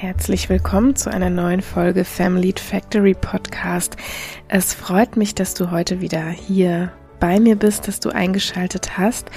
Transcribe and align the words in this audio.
Herzlich 0.00 0.48
willkommen 0.48 0.96
zu 0.96 1.10
einer 1.12 1.28
neuen 1.28 1.60
Folge 1.60 2.06
Family 2.06 2.54
Factory 2.56 3.12
Podcast. 3.12 3.98
Es 4.48 4.72
freut 4.72 5.18
mich, 5.18 5.34
dass 5.34 5.52
du 5.52 5.70
heute 5.70 6.00
wieder 6.00 6.22
hier 6.22 6.90
bei 7.18 7.38
mir 7.38 7.54
bist, 7.54 7.86
dass 7.86 8.00
du 8.00 8.08
eingeschaltet 8.08 8.96
hast. 8.96 9.30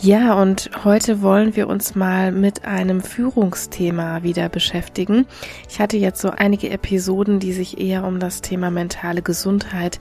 Ja, 0.00 0.34
und 0.34 0.68
heute 0.82 1.22
wollen 1.22 1.54
wir 1.54 1.68
uns 1.68 1.94
mal 1.94 2.32
mit 2.32 2.64
einem 2.64 3.02
Führungsthema 3.02 4.24
wieder 4.24 4.48
beschäftigen. 4.48 5.26
Ich 5.70 5.78
hatte 5.78 5.96
jetzt 5.96 6.20
so 6.20 6.30
einige 6.30 6.70
Episoden, 6.70 7.38
die 7.38 7.52
sich 7.52 7.78
eher 7.78 8.02
um 8.02 8.18
das 8.18 8.42
Thema 8.42 8.72
mentale 8.72 9.22
Gesundheit 9.22 10.00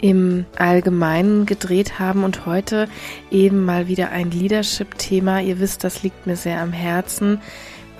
im 0.00 0.44
Allgemeinen 0.56 1.46
gedreht 1.46 1.98
haben 1.98 2.22
und 2.22 2.46
heute 2.46 2.86
eben 3.32 3.64
mal 3.64 3.88
wieder 3.88 4.10
ein 4.10 4.30
Leadership-Thema. 4.30 5.40
Ihr 5.40 5.58
wisst, 5.58 5.82
das 5.82 6.04
liegt 6.04 6.28
mir 6.28 6.36
sehr 6.36 6.60
am 6.60 6.72
Herzen. 6.72 7.40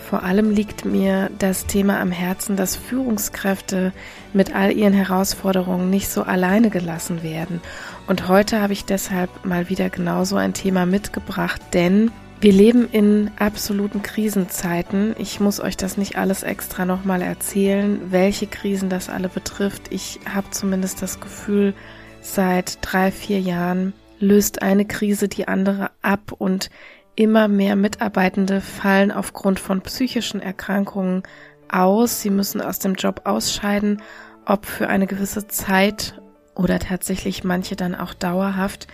Vor 0.08 0.22
allem 0.22 0.50
liegt 0.52 0.84
mir 0.84 1.30
das 1.40 1.66
Thema 1.66 1.98
am 1.98 2.12
Herzen, 2.12 2.54
dass 2.56 2.76
Führungskräfte 2.76 3.92
mit 4.32 4.54
all 4.54 4.70
ihren 4.70 4.92
Herausforderungen 4.92 5.90
nicht 5.90 6.08
so 6.08 6.22
alleine 6.22 6.70
gelassen 6.70 7.24
werden. 7.24 7.60
Und 8.06 8.28
heute 8.28 8.60
habe 8.62 8.72
ich 8.72 8.84
deshalb 8.84 9.44
mal 9.44 9.68
wieder 9.68 9.90
genauso 9.90 10.36
ein 10.36 10.54
Thema 10.54 10.86
mitgebracht, 10.86 11.60
denn 11.72 12.12
wir 12.40 12.52
leben 12.52 12.88
in 12.92 13.32
absoluten 13.36 14.02
Krisenzeiten. 14.02 15.16
Ich 15.18 15.40
muss 15.40 15.58
euch 15.58 15.76
das 15.76 15.96
nicht 15.96 16.16
alles 16.16 16.44
extra 16.44 16.84
nochmal 16.84 17.20
erzählen, 17.20 18.00
welche 18.10 18.46
Krisen 18.46 18.88
das 18.88 19.08
alle 19.08 19.28
betrifft. 19.28 19.90
Ich 19.90 20.20
habe 20.32 20.50
zumindest 20.50 21.02
das 21.02 21.18
Gefühl, 21.18 21.74
seit 22.20 22.78
drei, 22.80 23.10
vier 23.10 23.40
Jahren 23.40 23.92
löst 24.20 24.62
eine 24.62 24.84
Krise 24.84 25.26
die 25.26 25.48
andere 25.48 25.90
ab 26.00 26.32
und 26.38 26.70
Immer 27.16 27.48
mehr 27.48 27.76
Mitarbeitende 27.76 28.60
fallen 28.60 29.10
aufgrund 29.10 29.58
von 29.58 29.80
psychischen 29.80 30.40
Erkrankungen 30.40 31.22
aus. 31.68 32.20
Sie 32.20 32.30
müssen 32.30 32.60
aus 32.60 32.78
dem 32.78 32.94
Job 32.94 33.22
ausscheiden, 33.24 34.02
ob 34.44 34.66
für 34.66 34.88
eine 34.88 35.06
gewisse 35.06 35.48
Zeit 35.48 36.20
oder 36.54 36.78
tatsächlich 36.78 37.42
manche 37.42 37.74
dann 37.74 37.94
auch 37.94 38.12
dauerhaft. 38.12 38.86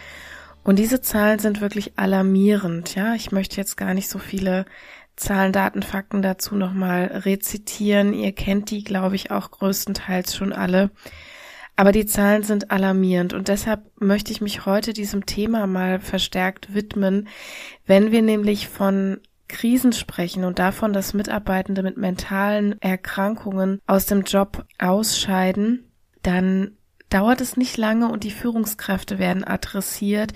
Und 0.62 0.78
diese 0.78 1.00
Zahlen 1.00 1.40
sind 1.40 1.60
wirklich 1.60 1.98
alarmierend. 1.98 2.94
Ja, 2.94 3.14
ich 3.14 3.32
möchte 3.32 3.56
jetzt 3.56 3.76
gar 3.76 3.92
nicht 3.92 4.08
so 4.08 4.20
viele 4.20 4.66
Zahlen, 5.16 5.52
Daten, 5.52 5.82
Fakten 5.82 6.22
dazu 6.22 6.54
nochmal 6.54 7.06
rezitieren. 7.24 8.14
Ihr 8.14 8.32
kennt 8.32 8.70
die, 8.70 8.84
glaube 8.84 9.16
ich, 9.16 9.32
auch 9.32 9.50
größtenteils 9.50 10.36
schon 10.36 10.52
alle. 10.52 10.90
Aber 11.82 11.90
die 11.90 12.06
Zahlen 12.06 12.44
sind 12.44 12.70
alarmierend 12.70 13.32
und 13.32 13.48
deshalb 13.48 13.80
möchte 14.00 14.30
ich 14.30 14.40
mich 14.40 14.66
heute 14.66 14.92
diesem 14.92 15.26
Thema 15.26 15.66
mal 15.66 15.98
verstärkt 15.98 16.74
widmen, 16.74 17.26
wenn 17.86 18.12
wir 18.12 18.22
nämlich 18.22 18.68
von 18.68 19.18
Krisen 19.48 19.92
sprechen 19.92 20.44
und 20.44 20.60
davon, 20.60 20.92
dass 20.92 21.12
Mitarbeitende 21.12 21.82
mit 21.82 21.96
mentalen 21.96 22.80
Erkrankungen 22.80 23.80
aus 23.84 24.06
dem 24.06 24.22
Job 24.22 24.64
ausscheiden, 24.78 25.90
dann 26.22 26.76
dauert 27.10 27.40
es 27.40 27.56
nicht 27.56 27.76
lange 27.76 28.12
und 28.12 28.22
die 28.22 28.30
Führungskräfte 28.30 29.18
werden 29.18 29.42
adressiert. 29.42 30.34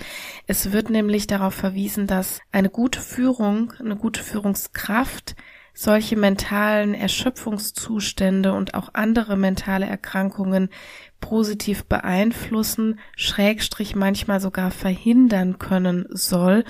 Es 0.49 0.73
wird 0.73 0.91
nämlich 0.91 1.29
darauf 1.29 1.55
verwiesen, 1.55 2.09
dass 2.09 2.41
eine 2.51 2.71
gute 2.71 3.01
Führung, 3.01 3.73
eine 3.79 3.95
gute 3.95 4.21
Führungskraft 4.21 5.37
solche 5.77 6.17
mentalen 6.17 6.95
Erschöpfungszustände 6.95 8.55
und 8.55 8.73
auch 8.73 8.89
andere 8.95 9.37
mentale 9.37 9.85
Erkrankungen 9.85 10.71
positiv 11.20 11.84
beeinflussen, 11.84 12.98
schrägstrich 13.17 13.97
manchmal 13.97 14.41
sogar 14.41 14.70
verhindern 14.70 15.59
können 15.59 16.06
soll. 16.11 16.64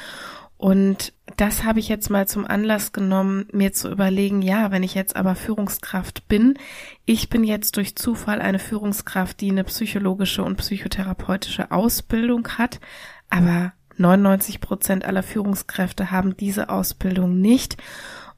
Und 0.58 1.12
das 1.36 1.64
habe 1.64 1.80
ich 1.80 1.88
jetzt 1.88 2.08
mal 2.08 2.26
zum 2.26 2.46
Anlass 2.46 2.92
genommen, 2.92 3.46
mir 3.52 3.72
zu 3.72 3.90
überlegen, 3.90 4.40
ja, 4.40 4.70
wenn 4.70 4.82
ich 4.82 4.94
jetzt 4.94 5.14
aber 5.14 5.34
Führungskraft 5.34 6.28
bin, 6.28 6.58
ich 7.04 7.28
bin 7.28 7.44
jetzt 7.44 7.76
durch 7.76 7.94
Zufall 7.96 8.40
eine 8.40 8.58
Führungskraft, 8.58 9.40
die 9.40 9.50
eine 9.50 9.64
psychologische 9.64 10.42
und 10.42 10.56
psychotherapeutische 10.56 11.70
Ausbildung 11.72 12.48
hat, 12.56 12.80
aber 13.28 13.72
99 13.98 14.60
Prozent 14.60 15.04
aller 15.04 15.22
Führungskräfte 15.22 16.10
haben 16.10 16.36
diese 16.36 16.70
Ausbildung 16.70 17.40
nicht. 17.40 17.76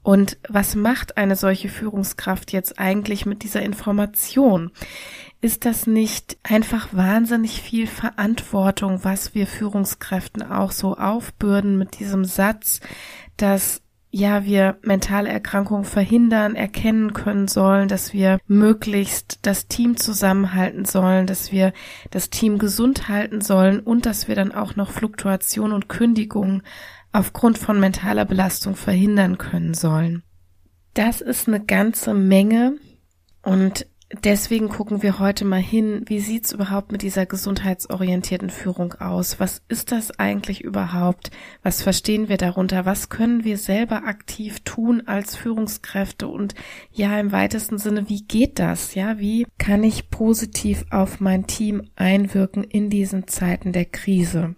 Und 0.03 0.39
was 0.49 0.75
macht 0.75 1.17
eine 1.17 1.37
solche 1.37 1.69
Führungskraft 1.69 2.53
jetzt 2.53 2.79
eigentlich 2.79 3.27
mit 3.27 3.43
dieser 3.43 3.63
Information? 3.63 4.71
Ist 5.41 5.65
das 5.65 5.87
nicht 5.87 6.37
einfach 6.43 6.89
wahnsinnig 6.93 7.63
viel 7.63 7.87
Verantwortung, 7.87 9.05
was 9.05 9.35
wir 9.35 9.47
Führungskräften 9.47 10.43
auch 10.43 10.73
so 10.73 10.97
aufbürden 10.97 11.79
mit 11.79 12.01
diesem 12.01 12.25
Satz, 12.25 12.81
dass 13.37 13.83
ja, 14.11 14.45
wir 14.45 14.79
mentale 14.83 15.29
Erkrankungen 15.29 15.85
verhindern, 15.85 16.55
erkennen 16.55 17.13
können 17.13 17.47
sollen, 17.47 17.89
dass 17.89 18.15
wir 18.15 18.39
möglichst 18.47 19.41
das 19.43 19.69
Team 19.69 19.99
zusammenhalten 19.99 20.87
sollen, 20.87 21.27
dass 21.27 21.53
wir 21.53 21.75
das 22.11 22.31
Team 22.31 22.59
gesund 22.59 23.09
halten 23.09 23.43
sollen 23.43 23.81
und 23.81 24.07
dass 24.07 24.27
wir 24.27 24.35
dann 24.35 24.53
auch 24.53 24.77
noch 24.77 24.91
Fluktuation 24.91 25.73
und 25.73 25.89
Kündigungen 25.89 26.63
aufgrund 27.13 27.59
von 27.59 27.79
mentaler 27.79 28.25
Belastung 28.25 28.77
verhindern 28.77 29.37
können 29.37 29.75
sollen. 29.75 30.23
Das 30.95 31.21
ist 31.21 31.47
eine 31.47 31.63
ganze 31.65 32.15
Menge 32.15 32.77
und 33.43 33.87
deswegen 34.13 34.69
gucken 34.69 35.03
wir 35.03 35.19
heute 35.19 35.45
mal 35.45 35.61
hin, 35.61 36.03
wie 36.07 36.21
sieht's 36.21 36.53
überhaupt 36.53 36.93
mit 36.93 37.03
dieser 37.03 37.27
gesundheitsorientierten 37.27 38.51
Führung 38.51 38.95
aus? 38.95 39.41
Was 39.41 39.63
ist 39.69 39.93
das 39.93 40.19
eigentlich 40.19 40.63
überhaupt? 40.63 41.31
Was 41.63 41.83
verstehen 41.83 42.29
wir 42.29 42.37
darunter? 42.37 42.87
Was 42.87 43.09
können 43.09 43.45
wir 43.45 43.59
selber 43.59 44.05
aktiv 44.05 44.61
tun 44.61 45.03
als 45.07 45.37
Führungskräfte? 45.37 46.29
Und 46.29 46.55
ja, 46.93 47.19
im 47.19 47.33
weitesten 47.33 47.79
Sinne, 47.79 48.09
wie 48.09 48.23
geht 48.23 48.59
das? 48.59 48.95
Ja, 48.95 49.19
wie 49.19 49.47
kann 49.59 49.85
ich 49.85 50.11
positiv 50.11 50.85
auf 50.91 51.21
mein 51.21 51.47
Team 51.47 51.83
einwirken 51.97 52.65
in 52.65 52.91
diesen 52.91 53.27
Zeiten 53.29 53.73
der 53.73 53.85
Krise? 53.85 54.55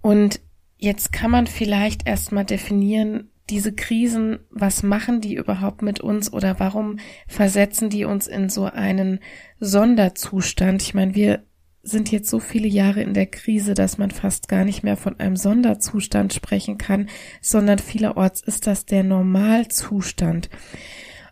Und 0.00 0.40
Jetzt 0.80 1.12
kann 1.12 1.32
man 1.32 1.48
vielleicht 1.48 2.06
erstmal 2.06 2.44
definieren, 2.44 3.32
diese 3.50 3.72
Krisen, 3.72 4.38
was 4.50 4.82
machen 4.82 5.20
die 5.20 5.34
überhaupt 5.34 5.82
mit 5.82 6.00
uns 6.00 6.32
oder 6.32 6.60
warum 6.60 6.98
versetzen 7.26 7.90
die 7.90 8.04
uns 8.04 8.26
in 8.26 8.48
so 8.48 8.64
einen 8.64 9.20
Sonderzustand? 9.58 10.82
Ich 10.82 10.94
meine, 10.94 11.14
wir 11.14 11.44
sind 11.82 12.10
jetzt 12.10 12.28
so 12.28 12.40
viele 12.40 12.68
Jahre 12.68 13.02
in 13.02 13.14
der 13.14 13.26
Krise, 13.26 13.74
dass 13.74 13.98
man 13.98 14.10
fast 14.10 14.48
gar 14.48 14.64
nicht 14.64 14.82
mehr 14.82 14.96
von 14.96 15.18
einem 15.18 15.36
Sonderzustand 15.36 16.34
sprechen 16.34 16.76
kann, 16.76 17.08
sondern 17.40 17.78
vielerorts 17.78 18.40
ist 18.40 18.66
das 18.66 18.84
der 18.84 19.04
Normalzustand. 19.04 20.50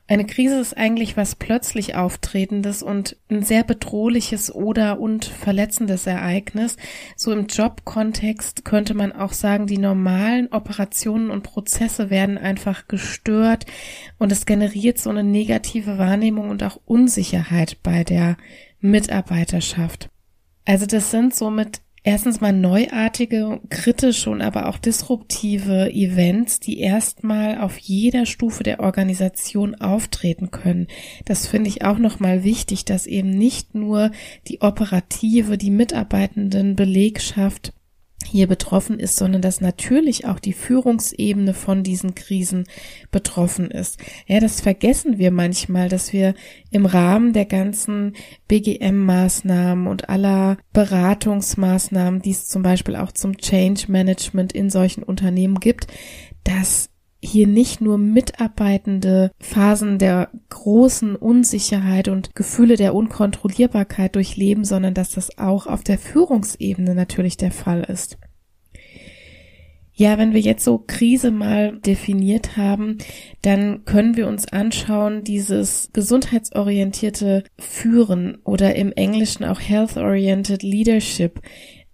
Eine 0.08 0.24
Krise 0.24 0.60
ist 0.60 0.76
eigentlich 0.76 1.16
was 1.16 1.34
plötzlich 1.34 1.96
auftretendes 1.96 2.80
und 2.84 3.16
ein 3.28 3.42
sehr 3.42 3.64
bedrohliches 3.64 4.54
oder 4.54 5.00
und 5.00 5.24
verletzendes 5.24 6.06
Ereignis. 6.06 6.76
So 7.16 7.32
im 7.32 7.46
Jobkontext 7.46 8.64
könnte 8.64 8.94
man 8.94 9.10
auch 9.10 9.32
sagen, 9.32 9.66
die 9.66 9.78
normalen 9.78 10.52
Operationen 10.52 11.30
und 11.30 11.42
Prozesse 11.42 12.08
werden 12.08 12.38
einfach 12.38 12.86
gestört 12.86 13.66
und 14.18 14.30
es 14.30 14.46
generiert 14.46 14.98
so 14.98 15.10
eine 15.10 15.24
negative 15.24 15.98
Wahrnehmung 15.98 16.50
und 16.50 16.62
auch 16.62 16.78
Unsicherheit 16.84 17.82
bei 17.82 18.04
der 18.04 18.36
Mitarbeiterschaft. 18.80 20.08
Also 20.64 20.86
das 20.86 21.10
sind 21.10 21.34
somit 21.34 21.80
erstens 22.06 22.40
mal 22.40 22.52
neuartige, 22.52 23.60
kritische 23.68 24.30
und 24.30 24.40
aber 24.40 24.68
auch 24.68 24.78
disruptive 24.78 25.92
Events, 25.92 26.60
die 26.60 26.78
erstmal 26.78 27.58
auf 27.58 27.76
jeder 27.78 28.26
Stufe 28.26 28.62
der 28.62 28.78
Organisation 28.78 29.74
auftreten 29.74 30.52
können. 30.52 30.86
Das 31.24 31.48
finde 31.48 31.68
ich 31.68 31.84
auch 31.84 31.98
nochmal 31.98 32.44
wichtig, 32.44 32.84
dass 32.84 33.06
eben 33.06 33.30
nicht 33.30 33.74
nur 33.74 34.12
die 34.46 34.60
operative, 34.60 35.58
die 35.58 35.72
mitarbeitenden 35.72 36.76
Belegschaft 36.76 37.72
hier 38.26 38.46
betroffen 38.46 38.98
ist, 38.98 39.16
sondern 39.16 39.42
dass 39.42 39.60
natürlich 39.60 40.26
auch 40.26 40.38
die 40.38 40.52
Führungsebene 40.52 41.54
von 41.54 41.82
diesen 41.82 42.14
Krisen 42.14 42.64
betroffen 43.10 43.70
ist. 43.70 43.98
Ja, 44.26 44.40
das 44.40 44.60
vergessen 44.60 45.18
wir 45.18 45.30
manchmal, 45.30 45.88
dass 45.88 46.12
wir 46.12 46.34
im 46.70 46.86
Rahmen 46.86 47.32
der 47.32 47.46
ganzen 47.46 48.14
BGM-Maßnahmen 48.48 49.86
und 49.86 50.08
aller 50.08 50.58
Beratungsmaßnahmen, 50.72 52.22
die 52.22 52.32
es 52.32 52.46
zum 52.46 52.62
Beispiel 52.62 52.96
auch 52.96 53.12
zum 53.12 53.38
Change 53.38 53.86
Management 53.88 54.52
in 54.52 54.70
solchen 54.70 55.02
Unternehmen 55.02 55.60
gibt, 55.60 55.86
dass 56.44 56.90
hier 57.22 57.46
nicht 57.46 57.80
nur 57.80 57.98
mitarbeitende 57.98 59.30
Phasen 59.38 59.98
der 59.98 60.30
großen 60.50 61.16
Unsicherheit 61.16 62.08
und 62.08 62.34
Gefühle 62.34 62.76
der 62.76 62.94
Unkontrollierbarkeit 62.94 64.14
durchleben, 64.14 64.64
sondern 64.64 64.94
dass 64.94 65.10
das 65.10 65.38
auch 65.38 65.66
auf 65.66 65.82
der 65.82 65.98
Führungsebene 65.98 66.94
natürlich 66.94 67.36
der 67.36 67.52
Fall 67.52 67.82
ist. 67.82 68.18
Ja, 69.98 70.18
wenn 70.18 70.34
wir 70.34 70.42
jetzt 70.42 70.62
so 70.62 70.84
Krise 70.86 71.30
mal 71.30 71.78
definiert 71.78 72.58
haben, 72.58 72.98
dann 73.40 73.86
können 73.86 74.14
wir 74.14 74.28
uns 74.28 74.46
anschauen, 74.46 75.24
dieses 75.24 75.88
gesundheitsorientierte 75.94 77.44
Führen 77.58 78.36
oder 78.44 78.76
im 78.76 78.92
Englischen 78.92 79.44
auch 79.44 79.58
Health-Oriented 79.58 80.62
Leadership. 80.62 81.40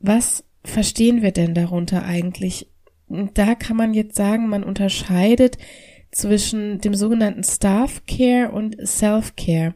Was 0.01 0.45
verstehen 0.65 1.23
wir 1.23 1.31
denn 1.31 1.55
darunter 1.55 2.03
eigentlich? 2.05 2.72
Da 3.09 3.55
kann 3.55 3.77
man 3.77 3.95
jetzt 3.95 4.17
sagen, 4.17 4.49
man 4.49 4.65
unterscheidet 4.65 5.59
zwischen 6.11 6.79
dem 6.79 6.95
sogenannten 6.95 7.43
Staff 7.43 8.03
Care 8.07 8.53
und 8.53 8.77
Self 8.87 9.35
Care. 9.37 9.75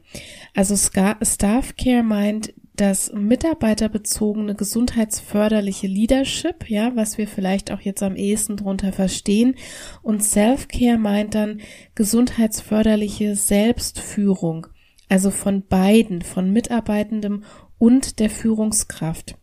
Also 0.54 0.76
Staff 0.76 1.76
Care 1.76 2.02
meint 2.02 2.52
das 2.76 3.10
mitarbeiterbezogene 3.12 4.54
gesundheitsförderliche 4.54 5.86
Leadership, 5.86 6.68
ja, 6.68 6.94
was 6.94 7.18
wir 7.18 7.26
vielleicht 7.26 7.70
auch 7.72 7.80
jetzt 7.80 8.02
am 8.02 8.16
ehesten 8.16 8.56
drunter 8.56 8.92
verstehen. 8.92 9.56
Und 10.02 10.22
Self-Care 10.22 10.98
meint 10.98 11.34
dann 11.34 11.60
gesundheitsförderliche 11.94 13.34
Selbstführung, 13.34 14.66
also 15.08 15.30
von 15.30 15.66
beiden, 15.66 16.22
von 16.22 16.50
Mitarbeitendem 16.50 17.44
und 17.78 18.18
der 18.18 18.30
Führungskraft. 18.30 19.36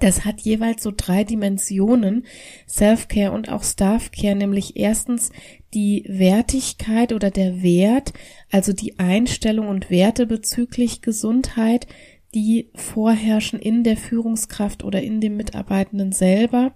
Das 0.00 0.24
hat 0.24 0.40
jeweils 0.40 0.82
so 0.82 0.92
drei 0.96 1.24
Dimensionen, 1.24 2.24
Self-Care 2.66 3.32
und 3.32 3.50
auch 3.50 3.62
Staff-Care, 3.62 4.34
nämlich 4.34 4.76
erstens 4.76 5.30
die 5.74 6.04
Wertigkeit 6.08 7.12
oder 7.12 7.30
der 7.30 7.62
Wert, 7.62 8.14
also 8.50 8.72
die 8.72 8.98
Einstellung 8.98 9.68
und 9.68 9.90
Werte 9.90 10.26
bezüglich 10.26 11.02
Gesundheit, 11.02 11.86
die 12.34 12.70
vorherrschen 12.74 13.58
in 13.58 13.84
der 13.84 13.96
Führungskraft 13.96 14.84
oder 14.84 15.02
in 15.02 15.20
dem 15.20 15.36
Mitarbeitenden 15.36 16.12
selber. 16.12 16.72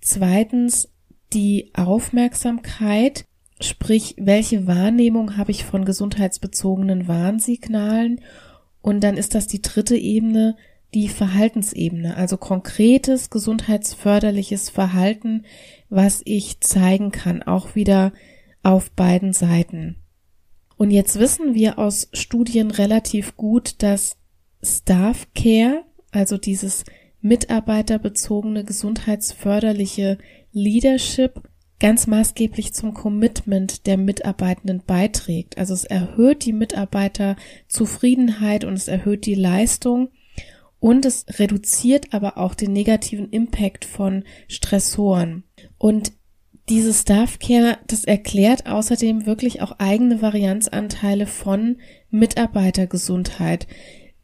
Zweitens 0.00 0.88
die 1.32 1.70
Aufmerksamkeit, 1.74 3.26
sprich, 3.60 4.14
welche 4.18 4.68
Wahrnehmung 4.68 5.36
habe 5.36 5.50
ich 5.50 5.64
von 5.64 5.84
gesundheitsbezogenen 5.84 7.08
Warnsignalen? 7.08 8.20
Und 8.82 9.00
dann 9.02 9.16
ist 9.16 9.34
das 9.34 9.48
die 9.48 9.62
dritte 9.62 9.96
Ebene, 9.96 10.56
die 10.96 11.08
Verhaltensebene, 11.10 12.16
also 12.16 12.38
konkretes 12.38 13.28
gesundheitsförderliches 13.28 14.70
Verhalten, 14.70 15.44
was 15.90 16.22
ich 16.24 16.60
zeigen 16.60 17.12
kann, 17.12 17.42
auch 17.42 17.74
wieder 17.74 18.14
auf 18.62 18.90
beiden 18.92 19.34
Seiten. 19.34 19.96
Und 20.78 20.90
jetzt 20.90 21.18
wissen 21.18 21.54
wir 21.54 21.78
aus 21.78 22.08
Studien 22.14 22.70
relativ 22.70 23.36
gut, 23.36 23.82
dass 23.82 24.16
Staff 24.62 25.28
Care, 25.34 25.84
also 26.12 26.38
dieses 26.38 26.86
mitarbeiterbezogene 27.20 28.64
gesundheitsförderliche 28.64 30.16
Leadership, 30.52 31.42
ganz 31.78 32.06
maßgeblich 32.06 32.72
zum 32.72 32.94
Commitment 32.94 33.86
der 33.86 33.98
Mitarbeitenden 33.98 34.82
beiträgt. 34.86 35.58
Also 35.58 35.74
es 35.74 35.84
erhöht 35.84 36.46
die 36.46 36.54
Mitarbeiterzufriedenheit 36.54 38.64
und 38.64 38.72
es 38.72 38.88
erhöht 38.88 39.26
die 39.26 39.34
Leistung 39.34 40.08
und 40.80 41.04
es 41.04 41.26
reduziert 41.38 42.12
aber 42.12 42.38
auch 42.38 42.54
den 42.54 42.72
negativen 42.72 43.30
Impact 43.30 43.84
von 43.84 44.24
Stressoren. 44.48 45.44
Und 45.78 46.12
dieses 46.68 47.02
Staff 47.02 47.38
Care, 47.38 47.78
das 47.86 48.04
erklärt 48.04 48.66
außerdem 48.66 49.26
wirklich 49.26 49.62
auch 49.62 49.78
eigene 49.78 50.20
Varianzanteile 50.20 51.26
von 51.26 51.78
Mitarbeitergesundheit. 52.10 53.66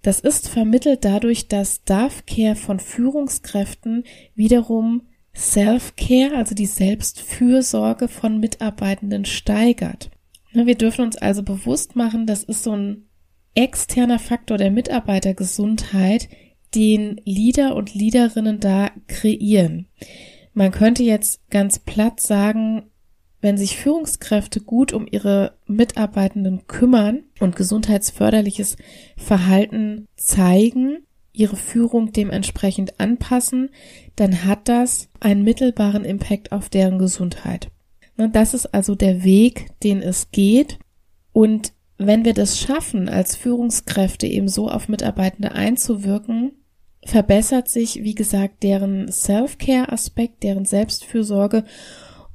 Das 0.03 0.19
ist 0.19 0.49
vermittelt 0.49 1.05
dadurch, 1.05 1.47
dass 1.47 1.77
Staff 1.77 2.27
Care 2.27 2.57
von 2.57 2.81
Führungskräften 2.81 4.05
wiederum 4.35 5.03
Self-Care, 5.35 6.37
also 6.37 6.55
die 6.55 6.67
Selbstfürsorge 6.67 8.09
von 8.09 8.39
Mitarbeitenden 8.39 9.25
steigert. 9.25 10.11
Wir 10.53 10.75
dürfen 10.75 11.05
uns 11.07 11.17
also 11.17 11.43
bewusst 11.43 11.97
machen, 11.97 12.27
das 12.27 12.45
ist 12.45 12.63
so 12.65 12.73
ein 12.77 13.09
externer 13.55 14.19
Faktor 14.19 14.59
der 14.59 14.71
Mitarbeitergesundheit, 14.71 16.29
den 16.75 17.21
Leader 17.25 17.77
und 17.77 17.95
Leaderinnen 17.95 18.61
da 18.61 18.91
kreieren. 19.07 19.87
Man 20.55 20.71
könnte 20.71 21.03
jetzt 21.03 21.49
ganz 21.51 21.79
platt 21.79 22.21
sagen, 22.21 22.85
wenn 23.41 23.59
sich 23.59 23.77
Führungskräfte 23.77 24.61
gut 24.61 24.93
um 24.93 25.07
ihre 25.11 25.59
Mitarbeitenden 25.67 26.67
kümmern 26.67 27.25
und 27.41 27.57
gesundheitsförderliches 27.57 28.77
Verhalten 29.17 30.07
zeigen, 30.17 30.99
ihre 31.33 31.57
Führung 31.57 32.13
dementsprechend 32.13 33.01
anpassen, 33.01 33.71
dann 34.17 34.45
hat 34.45 34.69
das 34.69 35.09
einen 35.19 35.43
mittelbaren 35.43 36.05
Impact 36.05 36.53
auf 36.53 36.69
deren 36.69 36.99
Gesundheit. 36.99 37.69
Das 38.17 38.55
ist 38.55 38.67
also 38.67 38.95
der 38.95 39.25
Weg, 39.25 39.71
den 39.83 40.01
es 40.01 40.31
geht. 40.31 40.79
Und 41.33 41.73
wenn 42.07 42.25
wir 42.25 42.35
das 42.35 42.59
schaffen, 42.59 43.09
als 43.09 43.37
Führungskräfte 43.37 44.27
eben 44.27 44.49
so 44.49 44.69
auf 44.69 44.89
Mitarbeitende 44.89 45.53
einzuwirken, 45.53 46.53
verbessert 47.05 47.69
sich, 47.69 48.03
wie 48.03 48.15
gesagt, 48.15 48.63
deren 48.63 49.11
Self-Care-Aspekt, 49.11 50.43
deren 50.43 50.65
Selbstfürsorge 50.65 51.65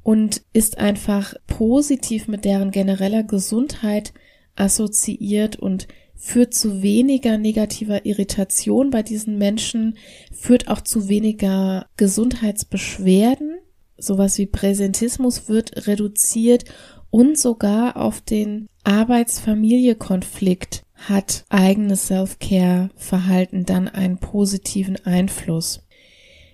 und 0.03 0.41
ist 0.53 0.77
einfach 0.77 1.35
positiv 1.47 2.27
mit 2.27 2.45
deren 2.45 2.71
genereller 2.71 3.23
Gesundheit 3.23 4.13
assoziiert 4.55 5.57
und 5.57 5.87
führt 6.15 6.53
zu 6.53 6.81
weniger 6.81 7.37
negativer 7.37 8.05
Irritation 8.05 8.89
bei 8.89 9.03
diesen 9.03 9.37
Menschen, 9.37 9.97
führt 10.31 10.67
auch 10.67 10.81
zu 10.81 11.07
weniger 11.07 11.85
Gesundheitsbeschwerden. 11.95 13.57
Sowas 13.97 14.37
wie 14.37 14.47
Präsentismus 14.47 15.47
wird 15.47 15.87
reduziert 15.87 16.65
und 17.09 17.37
sogar 17.37 17.97
auf 17.97 18.21
den 18.21 18.67
Arbeits-Familie-Konflikt 18.87 20.85
hat 20.95 21.43
eigenes 21.49 22.07
Self-Care-Verhalten 22.07 23.65
dann 23.65 23.89
einen 23.89 24.17
positiven 24.17 24.95
Einfluss. 25.05 25.85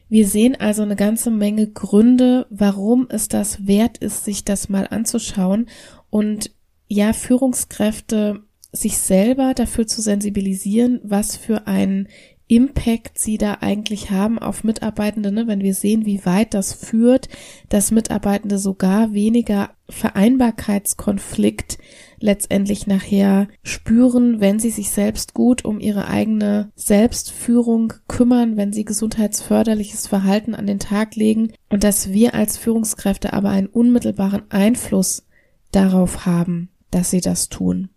Wir 0.09 0.27
sehen 0.27 0.59
also 0.59 0.81
eine 0.81 0.95
ganze 0.95 1.29
Menge 1.29 1.67
Gründe, 1.67 2.47
warum 2.49 3.05
es 3.09 3.27
das 3.27 3.67
wert 3.67 3.99
ist, 3.99 4.25
sich 4.25 4.43
das 4.43 4.67
mal 4.67 4.87
anzuschauen 4.89 5.67
und 6.09 6.49
ja, 6.87 7.13
Führungskräfte 7.13 8.41
sich 8.71 8.97
selber 8.97 9.53
dafür 9.53 9.85
zu 9.85 10.01
sensibilisieren, 10.01 11.01
was 11.03 11.35
für 11.35 11.67
einen 11.67 12.07
Impact 12.47 13.17
sie 13.17 13.37
da 13.37 13.59
eigentlich 13.61 14.11
haben 14.11 14.37
auf 14.37 14.63
Mitarbeitende, 14.63 15.31
ne? 15.31 15.47
wenn 15.47 15.61
wir 15.61 15.73
sehen, 15.73 16.05
wie 16.05 16.25
weit 16.25 16.53
das 16.53 16.73
führt, 16.73 17.29
dass 17.69 17.91
Mitarbeitende 17.91 18.57
sogar 18.57 19.13
weniger 19.13 19.71
Vereinbarkeitskonflikt 19.89 21.77
letztendlich 22.19 22.85
nachher 22.85 23.47
spüren, 23.63 24.39
wenn 24.41 24.59
sie 24.59 24.71
sich 24.71 24.91
selbst 24.91 25.33
gut 25.33 25.63
um 25.63 25.79
ihre 25.79 26.07
eigene 26.07 26.71
Selbstführung 26.75 27.93
kümmern, 28.07 28.57
wenn 28.57 28.73
sie 28.73 28.85
gesundheitsförderliches 28.85 30.07
Verhalten 30.07 30.53
an 30.53 30.67
den 30.67 30.79
Tag 30.79 31.15
legen 31.15 31.53
und 31.69 31.83
dass 31.83 32.11
wir 32.11 32.33
als 32.33 32.57
Führungskräfte 32.57 33.33
aber 33.33 33.49
einen 33.49 33.67
unmittelbaren 33.67 34.43
Einfluss 34.49 35.25
darauf 35.71 36.25
haben, 36.25 36.69
dass 36.91 37.09
sie 37.09 37.21
das 37.21 37.49
tun. 37.49 37.89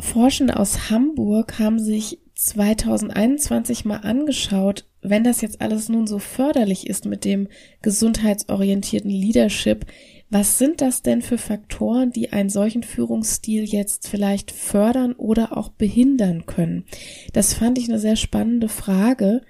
Forschende 0.00 0.58
aus 0.58 0.90
Hamburg 0.90 1.58
haben 1.58 1.78
sich 1.78 2.18
2021 2.44 3.84
mal 3.84 3.98
angeschaut, 3.98 4.86
wenn 5.02 5.24
das 5.24 5.40
jetzt 5.40 5.60
alles 5.60 5.88
nun 5.88 6.06
so 6.06 6.18
förderlich 6.18 6.86
ist 6.88 7.06
mit 7.06 7.24
dem 7.24 7.48
gesundheitsorientierten 7.82 9.10
Leadership, 9.10 9.86
was 10.30 10.58
sind 10.58 10.80
das 10.80 11.02
denn 11.02 11.22
für 11.22 11.38
Faktoren, 11.38 12.10
die 12.10 12.32
einen 12.32 12.50
solchen 12.50 12.82
Führungsstil 12.82 13.64
jetzt 13.64 14.08
vielleicht 14.08 14.50
fördern 14.50 15.12
oder 15.12 15.56
auch 15.56 15.68
behindern 15.68 16.46
können? 16.46 16.86
Das 17.32 17.54
fand 17.54 17.78
ich 17.78 17.88
eine 17.88 17.98
sehr 17.98 18.16
spannende 18.16 18.68
Frage, 18.68 19.42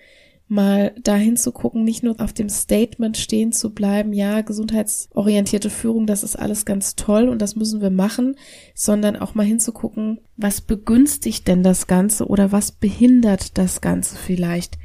mal 0.54 0.94
dahin 1.02 1.37
zu 1.37 1.52
gucken, 1.52 1.84
nicht 1.84 2.02
nur 2.02 2.20
auf 2.20 2.32
dem 2.32 2.49
Statement 2.49 3.16
stehen 3.16 3.52
zu 3.52 3.75
bleiben, 3.75 4.12
ja, 4.12 4.40
gesundheitsorientierte 4.40 5.68
Führung, 5.68 6.06
das 6.06 6.23
ist 6.23 6.37
alles 6.37 6.64
ganz 6.64 6.96
toll 6.96 7.28
und 7.28 7.42
das 7.42 7.56
müssen 7.56 7.80
wir 7.80 7.90
machen, 7.90 8.37
sondern 8.75 9.16
auch 9.16 9.34
mal 9.34 9.44
hinzugucken, 9.44 10.20
was 10.37 10.61
begünstigt 10.61 11.46
denn 11.49 11.62
das 11.62 11.87
Ganze 11.87 12.26
oder 12.26 12.52
was 12.52 12.73
behindert 12.73 13.58
das 13.58 13.80
Ganze 13.80 14.16
vielleicht, 14.16 14.78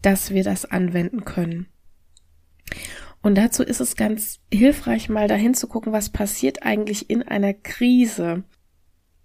dass 0.00 0.30
wir 0.30 0.42
das 0.42 0.64
anwenden 0.64 1.24
können. 1.24 1.66
Und 3.22 3.36
dazu 3.36 3.62
ist 3.62 3.80
es 3.80 3.94
ganz 3.94 4.40
hilfreich, 4.52 5.08
mal 5.08 5.28
dahin 5.28 5.54
zu 5.54 5.68
gucken, 5.68 5.92
was 5.92 6.10
passiert 6.10 6.64
eigentlich 6.64 7.08
in 7.08 7.22
einer 7.22 7.54
Krise. 7.54 8.42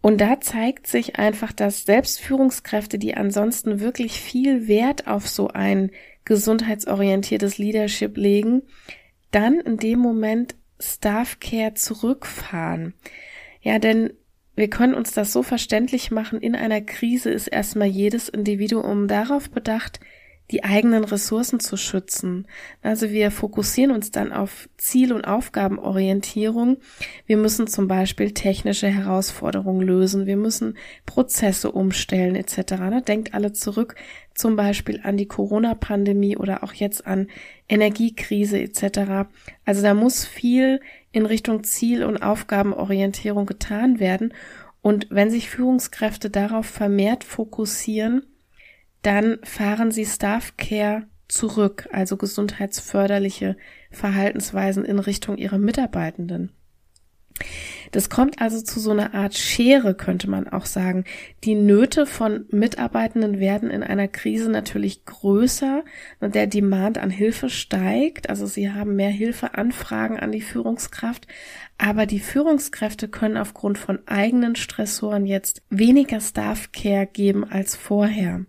Und 0.08 0.22
da 0.22 0.40
zeigt 0.40 0.88
sich 0.88 1.20
einfach, 1.20 1.52
dass 1.52 1.84
Selbstführungskräfte, 1.84 2.98
die 2.98 3.18
ansonsten 3.18 3.82
wirklich 3.82 4.22
viel 4.22 4.70
Wert 4.70 5.06
auf 5.06 5.28
so 5.28 5.50
ein 5.50 5.92
gesundheitsorientiertes 6.24 7.58
Leadership 7.58 8.16
legen, 8.16 8.62
dann 9.32 9.60
in 9.60 9.76
dem 9.76 10.00
Moment 10.00 10.56
Staff 10.80 11.42
Care 11.42 11.74
zurückfahren. 11.74 12.94
Ja, 13.62 13.80
denn 13.80 14.14
wir 14.56 14.70
können 14.70 14.94
uns 14.94 15.12
das 15.12 15.34
so 15.34 15.44
verständlich 15.44 16.10
machen, 16.10 16.40
in 16.40 16.56
einer 16.56 16.80
Krise 16.80 17.30
ist 17.30 17.48
erstmal 17.48 17.90
jedes 17.90 18.30
Individuum 18.30 19.10
darauf 19.10 19.50
bedacht, 19.50 20.00
die 20.52 20.64
eigenen 20.64 21.04
Ressourcen 21.04 21.60
zu 21.60 21.76
schützen. 21.76 22.48
Also 22.82 23.10
wir 23.10 23.32
fokussieren 23.32 23.92
uns 23.92 24.12
dann 24.12 24.32
auf 24.32 24.70
Ziel- 24.78 25.12
und 25.12 25.26
Aufgabenorientierung. 25.26 26.78
Wir 27.26 27.38
müssen 27.38 27.68
zum 27.68 27.88
Beispiel 27.88 28.32
technische 28.32 28.88
Herausforderungen 28.88 29.86
lösen. 29.86 30.26
Wir 30.26 30.38
müssen 30.38 30.78
Prozesse 31.06 31.72
umstellen 31.72 32.36
etc. 32.36 33.06
Denkt 33.06 33.34
alle 33.34 33.52
zurück 33.52 33.96
zum 34.34 34.56
Beispiel 34.56 35.02
an 35.04 35.18
die 35.18 35.28
Corona-Pandemie 35.28 36.38
oder 36.38 36.64
auch 36.64 36.74
jetzt 36.74 37.06
an 37.08 37.28
Energiekrise 37.68 38.60
etc. 38.60 39.28
Also 39.66 39.82
da 39.82 39.94
muss 39.94 40.26
viel 40.26 40.80
in 41.12 41.26
Richtung 41.26 41.64
Ziel- 41.64 42.04
und 42.04 42.22
Aufgabenorientierung 42.22 43.46
getan 43.48 44.00
werden. 44.00 44.34
Und 44.82 45.08
wenn 45.10 45.30
sich 45.30 45.50
Führungskräfte 45.50 46.30
darauf 46.30 46.68
vermehrt 46.68 47.24
fokussieren, 47.24 48.24
dann 49.02 49.40
fahren 49.44 49.92
sie 49.92 50.06
Staff 50.06 50.58
Care 50.58 51.08
zurück, 51.28 51.88
also 51.92 52.18
gesundheitsförderliche 52.18 53.58
Verhaltensweisen 53.92 54.86
in 54.86 55.00
Richtung 55.00 55.38
ihrer 55.38 55.58
Mitarbeitenden. 55.58 56.52
Das 57.92 58.10
kommt 58.10 58.42
also 58.42 58.62
zu 58.62 58.80
so 58.80 58.92
einer 58.92 59.14
Art 59.14 59.38
Schere, 59.38 59.96
könnte 59.96 60.30
man 60.30 60.48
auch 60.48 60.66
sagen. 60.66 61.06
Die 61.44 61.56
Nöte 61.56 62.06
von 62.06 62.46
Mitarbeitenden 62.50 63.40
werden 63.40 63.70
in 63.70 63.84
einer 63.84 64.08
Krise 64.08 64.50
natürlich 64.50 65.06
größer 65.06 65.84
und 66.20 66.36
der 66.36 66.48
Demand 66.48 66.98
an 66.98 67.10
Hilfe 67.10 67.50
steigt. 67.50 68.30
Also 68.30 68.46
sie 68.46 68.72
haben 68.72 68.96
mehr 68.96 69.10
Hilfeanfragen 69.10 70.20
an 70.20 70.32
die 70.32 70.42
Führungskraft. 70.42 71.28
Aber 71.78 72.06
die 72.06 72.20
Führungskräfte 72.20 73.08
können 73.08 73.38
aufgrund 73.38 73.78
von 73.78 74.00
eigenen 74.08 74.56
Stressoren 74.56 75.26
jetzt 75.26 75.62
weniger 75.70 76.20
Staff 76.20 76.72
Care 76.72 77.08
geben 77.08 77.44
als 77.46 77.76
vorher. 77.76 78.46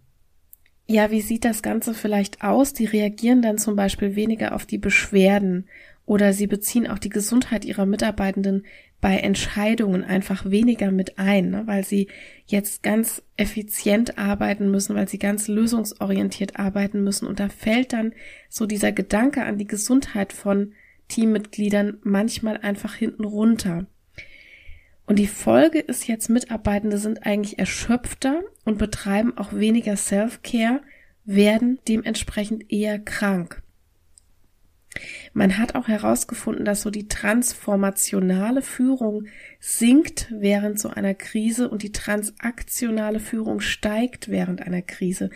Ja, 0.91 1.11
wie 1.11 1.21
sieht 1.21 1.45
das 1.45 1.63
Ganze 1.63 1.93
vielleicht 1.93 2.43
aus? 2.43 2.73
Die 2.73 2.87
reagieren 2.87 3.43
dann 3.43 3.59
zum 3.59 3.77
Beispiel 3.77 4.17
weniger 4.17 4.55
auf 4.55 4.65
die 4.65 4.79
Beschwerden 4.79 5.69
oder 6.07 6.33
sie 6.33 6.47
beziehen 6.47 6.87
auch 6.87 6.99
die 6.99 7.11
Gesundheit 7.11 7.67
ihrer 7.67 7.85
Mitarbeitenden 7.85 8.65
bei 9.03 9.19
Entscheidungen 9.19 10.03
einfach 10.03 10.51
weniger 10.51 10.91
mit 10.91 11.19
ein, 11.19 11.51
ne, 11.51 11.67
weil 11.67 11.85
sie 11.85 12.09
jetzt 12.47 12.83
ganz 12.83 13.23
effizient 13.37 14.17
arbeiten 14.17 14.71
müssen, 14.71 14.97
weil 14.97 15.09
sie 15.09 15.19
ganz 15.19 15.47
lösungsorientiert 15.47 16.59
arbeiten 16.59 17.05
müssen. 17.05 17.27
Und 17.29 17.39
da 17.39 17.51
fällt 17.51 17.93
dann 17.93 18.15
so 18.49 18.65
dieser 18.65 18.91
Gedanke 18.91 19.45
an 19.45 19.59
die 19.59 19.67
Gesundheit 19.67 20.33
von 20.33 20.73
Teammitgliedern 21.09 21.99
manchmal 22.03 22.57
einfach 22.57 22.95
hinten 22.95 23.25
runter. 23.25 23.87
Und 25.09 25.19
die 25.19 25.27
Folge 25.27 25.79
ist 25.79 26.07
jetzt, 26.07 26.29
Mitarbeitende 26.29 26.99
sind 26.99 27.25
eigentlich 27.25 27.59
erschöpfter 27.59 28.43
und 28.67 28.77
betreiben 28.77 29.39
auch 29.39 29.55
weniger 29.55 29.97
Self-Care, 29.97 30.83
werden 31.25 31.79
dementsprechend 31.89 32.71
eher 32.71 32.99
krank. 32.99 33.63
Man 35.33 35.57
hat 35.57 35.75
auch 35.75 35.89
herausgefunden, 35.89 36.67
dass 36.67 36.83
so 36.83 36.91
die 36.91 37.09
transformationale 37.09 38.61
Führung 38.61 39.29
sinkt 39.61 40.27
während 40.31 40.79
so 40.79 40.91
einer 40.91 41.15
Krise 41.15 41.71
und 41.71 41.83
die 41.83 41.93
transaktionale 41.93 43.21
Führung 43.21 43.61
steigt 43.61 44.29
während 44.29 44.61
einer 44.61 44.83
Krise. 44.83 45.31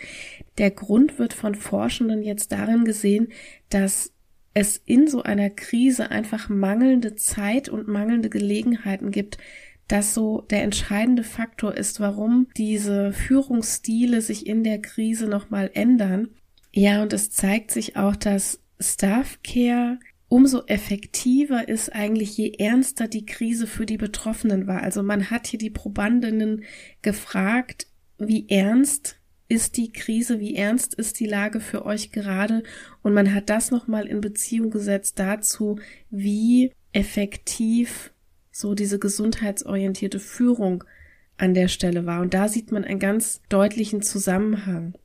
Der 0.59 0.69
Grund 0.69 1.17
wird 1.17 1.33
von 1.33 1.55
Forschenden 1.55 2.21
jetzt 2.21 2.51
darin 2.51 2.85
gesehen, 2.85 3.29
dass 3.69 4.12
es 4.53 4.77
in 4.77 5.07
so 5.07 5.23
einer 5.23 5.49
Krise 5.49 6.11
einfach 6.11 6.49
mangelnde 6.49 7.15
Zeit 7.15 7.69
und 7.69 7.87
mangelnde 7.87 8.29
Gelegenheiten 8.29 9.11
gibt, 9.11 9.37
dass 9.87 10.13
so 10.13 10.41
der 10.41 10.63
entscheidende 10.63 11.23
Faktor 11.23 11.75
ist, 11.75 11.99
warum 11.99 12.47
diese 12.55 13.11
Führungsstile 13.11 14.21
sich 14.21 14.47
in 14.47 14.63
der 14.63 14.81
Krise 14.81 15.27
nochmal 15.27 15.71
ändern. 15.73 16.29
Ja, 16.71 17.01
und 17.01 17.13
es 17.13 17.29
zeigt 17.29 17.71
sich 17.71 17.97
auch, 17.97 18.15
dass 18.15 18.59
Staff 18.79 19.39
Care 19.43 19.99
umso 20.29 20.63
effektiver 20.65 21.67
ist 21.67 21.93
eigentlich, 21.93 22.35
je 22.37 22.53
ernster 22.57 23.07
die 23.07 23.25
Krise 23.25 23.67
für 23.67 23.85
die 23.85 23.97
Betroffenen 23.97 24.65
war. 24.65 24.81
Also 24.81 25.03
man 25.03 25.29
hat 25.29 25.45
hier 25.45 25.59
die 25.59 25.69
Probandinnen 25.69 26.63
gefragt, 27.03 27.85
wie 28.17 28.49
ernst 28.49 29.17
ist 29.53 29.77
die 29.77 29.91
Krise, 29.91 30.39
wie 30.39 30.55
ernst 30.55 30.95
ist 30.95 31.19
die 31.19 31.27
Lage 31.27 31.59
für 31.59 31.85
euch 31.85 32.11
gerade 32.11 32.63
und 33.03 33.13
man 33.13 33.35
hat 33.35 33.51
das 33.51 33.69
nochmal 33.69 34.07
in 34.07 34.19
Beziehung 34.19 34.71
gesetzt 34.71 35.19
dazu, 35.19 35.77
wie 36.09 36.71
effektiv 36.91 38.11
so 38.51 38.73
diese 38.73 38.97
gesundheitsorientierte 38.97 40.19
Führung 40.19 40.83
an 41.37 41.53
der 41.53 41.67
Stelle 41.67 42.07
war. 42.07 42.21
Und 42.21 42.33
da 42.33 42.47
sieht 42.47 42.71
man 42.71 42.83
einen 42.83 42.97
ganz 42.97 43.41
deutlichen 43.47 44.01
Zusammenhang. 44.01 44.95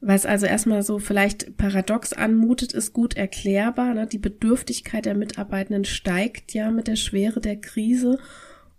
Was 0.00 0.24
also 0.24 0.46
erstmal 0.46 0.82
so 0.82 0.98
vielleicht 0.98 1.58
paradox 1.58 2.14
anmutet, 2.14 2.72
ist 2.72 2.94
gut 2.94 3.18
erklärbar. 3.18 3.92
Ne? 3.92 4.06
Die 4.06 4.18
Bedürftigkeit 4.18 5.04
der 5.04 5.14
Mitarbeitenden 5.14 5.84
steigt 5.84 6.54
ja 6.54 6.70
mit 6.70 6.88
der 6.88 6.96
Schwere 6.96 7.40
der 7.40 7.56
Krise. 7.56 8.18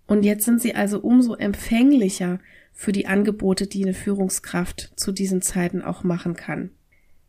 Und 0.08 0.24
jetzt 0.24 0.46
sind 0.46 0.62
sie 0.62 0.74
also 0.74 1.00
umso 1.00 1.36
empfänglicher 1.36 2.40
für 2.74 2.92
die 2.92 3.08
Angebote, 3.08 3.68
die 3.68 3.84
eine 3.84 3.94
Führungskraft 3.94 4.94
zu 4.96 5.12
diesen 5.12 5.42
Zeiten 5.42 5.82
auch 5.82 6.04
machen 6.04 6.36
kann. 6.36 6.72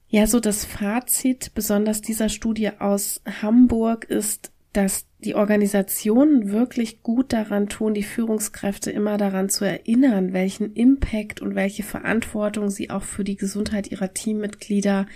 Ja, 0.08 0.26
so 0.26 0.40
das 0.40 0.64
Fazit 0.64 1.52
besonders 1.54 2.02
dieser 2.02 2.28
Studie 2.28 2.70
aus 2.78 3.22
Hamburg 3.40 4.04
ist, 4.04 4.52
dass 4.72 5.06
die 5.18 5.34
Organisationen 5.34 6.50
wirklich 6.50 7.02
gut 7.02 7.32
daran 7.32 7.68
tun, 7.68 7.94
die 7.94 8.02
Führungskräfte 8.02 8.90
immer 8.90 9.18
daran 9.18 9.48
zu 9.48 9.64
erinnern, 9.64 10.32
welchen 10.32 10.72
Impact 10.74 11.40
und 11.40 11.54
welche 11.54 11.82
Verantwortung 11.82 12.70
sie 12.70 12.90
auch 12.90 13.02
für 13.02 13.24
die 13.24 13.36
Gesundheit 13.36 13.90
ihrer 13.90 14.14
Teammitglieder 14.14 15.06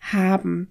haben. 0.00 0.70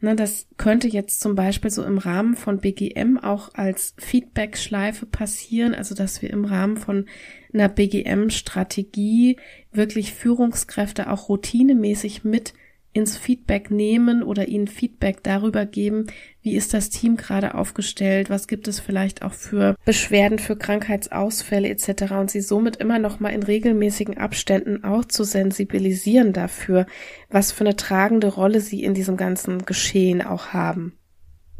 Na, 0.00 0.14
das 0.14 0.46
könnte 0.58 0.86
jetzt 0.86 1.20
zum 1.20 1.34
Beispiel 1.34 1.70
so 1.70 1.82
im 1.82 1.98
Rahmen 1.98 2.36
von 2.36 2.60
BGM 2.60 3.18
auch 3.18 3.54
als 3.54 3.94
Feedback-Schleife 3.98 5.06
passieren, 5.06 5.74
also 5.74 5.94
dass 5.94 6.22
wir 6.22 6.30
im 6.30 6.44
Rahmen 6.44 6.76
von 6.76 7.06
einer 7.52 7.68
BGM-Strategie 7.68 9.38
wirklich 9.72 10.14
Führungskräfte 10.14 11.10
auch 11.10 11.28
routinemäßig 11.28 12.22
mit 12.22 12.54
ins 12.92 13.16
Feedback 13.16 13.70
nehmen 13.70 14.22
oder 14.22 14.48
ihnen 14.48 14.66
Feedback 14.66 15.22
darüber 15.22 15.66
geben, 15.66 16.06
wie 16.42 16.56
ist 16.56 16.74
das 16.74 16.90
Team 16.90 17.16
gerade 17.16 17.54
aufgestellt, 17.54 18.30
was 18.30 18.48
gibt 18.48 18.66
es 18.66 18.80
vielleicht 18.80 19.22
auch 19.22 19.34
für 19.34 19.76
Beschwerden, 19.84 20.38
für 20.38 20.56
Krankheitsausfälle 20.56 21.68
etc. 21.68 22.12
und 22.12 22.30
sie 22.30 22.40
somit 22.40 22.76
immer 22.76 22.98
noch 22.98 23.20
mal 23.20 23.30
in 23.30 23.42
regelmäßigen 23.42 24.18
Abständen 24.18 24.84
auch 24.84 25.04
zu 25.04 25.24
sensibilisieren 25.24 26.32
dafür, 26.32 26.86
was 27.28 27.52
für 27.52 27.64
eine 27.64 27.76
tragende 27.76 28.28
Rolle 28.28 28.60
sie 28.60 28.82
in 28.82 28.94
diesem 28.94 29.16
ganzen 29.16 29.64
Geschehen 29.66 30.22
auch 30.22 30.48
haben. 30.48 30.98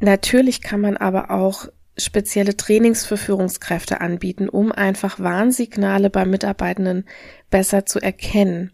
Natürlich 0.01 0.63
kann 0.63 0.81
man 0.81 0.97
aber 0.97 1.31
auch 1.31 1.69
spezielle 1.97 2.57
Trainings 2.57 3.05
für 3.05 3.17
Führungskräfte 3.17 4.01
anbieten, 4.01 4.49
um 4.49 4.73
einfach 4.73 5.19
Warnsignale 5.19 6.11
bei 6.11 6.25
Mitarbeitenden 6.25 7.05
besser 7.51 7.87
zu 7.87 8.01
erkennen. 8.01 8.73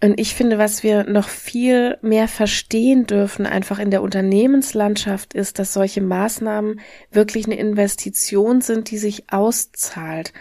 Und 0.00 0.20
ich 0.20 0.34
finde, 0.34 0.58
was 0.58 0.82
wir 0.82 1.04
noch 1.04 1.28
viel 1.28 1.96
mehr 2.02 2.28
verstehen 2.28 3.06
dürfen, 3.06 3.46
einfach 3.46 3.78
in 3.78 3.90
der 3.90 4.02
Unternehmenslandschaft, 4.02 5.32
ist, 5.34 5.58
dass 5.58 5.72
solche 5.72 6.02
Maßnahmen 6.02 6.80
wirklich 7.10 7.46
eine 7.46 7.56
Investition 7.56 8.60
sind, 8.60 8.90
die 8.90 8.98
sich 8.98 9.32
auszahlt. 9.32 10.32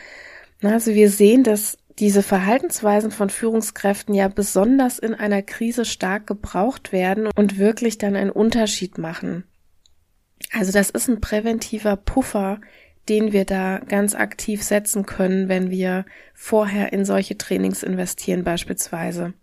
Also 0.62 0.93
wir 0.93 1.10
sehen, 1.10 1.43
dass 1.43 1.77
diese 2.00 2.24
Verhaltensweisen 2.24 3.12
von 3.12 3.29
Führungskräften 3.29 4.15
ja 4.15 4.27
besonders 4.27 5.00
in 5.00 5.13
einer 5.13 5.41
Krise 5.41 5.86
stark 5.86 6.27
gebraucht 6.27 6.91
werden 6.91 7.27
und 7.36 7.57
wirklich 7.57 7.98
dann 7.98 8.15
einen 8.15 8.31
Unterschied 8.31 8.98
machen. 8.98 9.43
Also 10.51 10.72
das 10.72 10.89
ist 10.89 11.07
ein 11.07 11.22
präventiver 11.22 11.95
Puffer, 11.95 12.60
den 13.10 13.31
wir 13.31 13.45
da 13.45 13.79
ganz 13.79 14.15
aktiv 14.15 14.63
setzen 14.63 15.05
können, 15.05 15.50
wenn 15.50 15.69
wir 15.69 16.05
vorher 16.33 16.93
in 16.93 17.05
solche 17.05 17.38
Trainings 17.38 17.83
investieren 17.83 18.43
beispielsweise. 18.43 19.33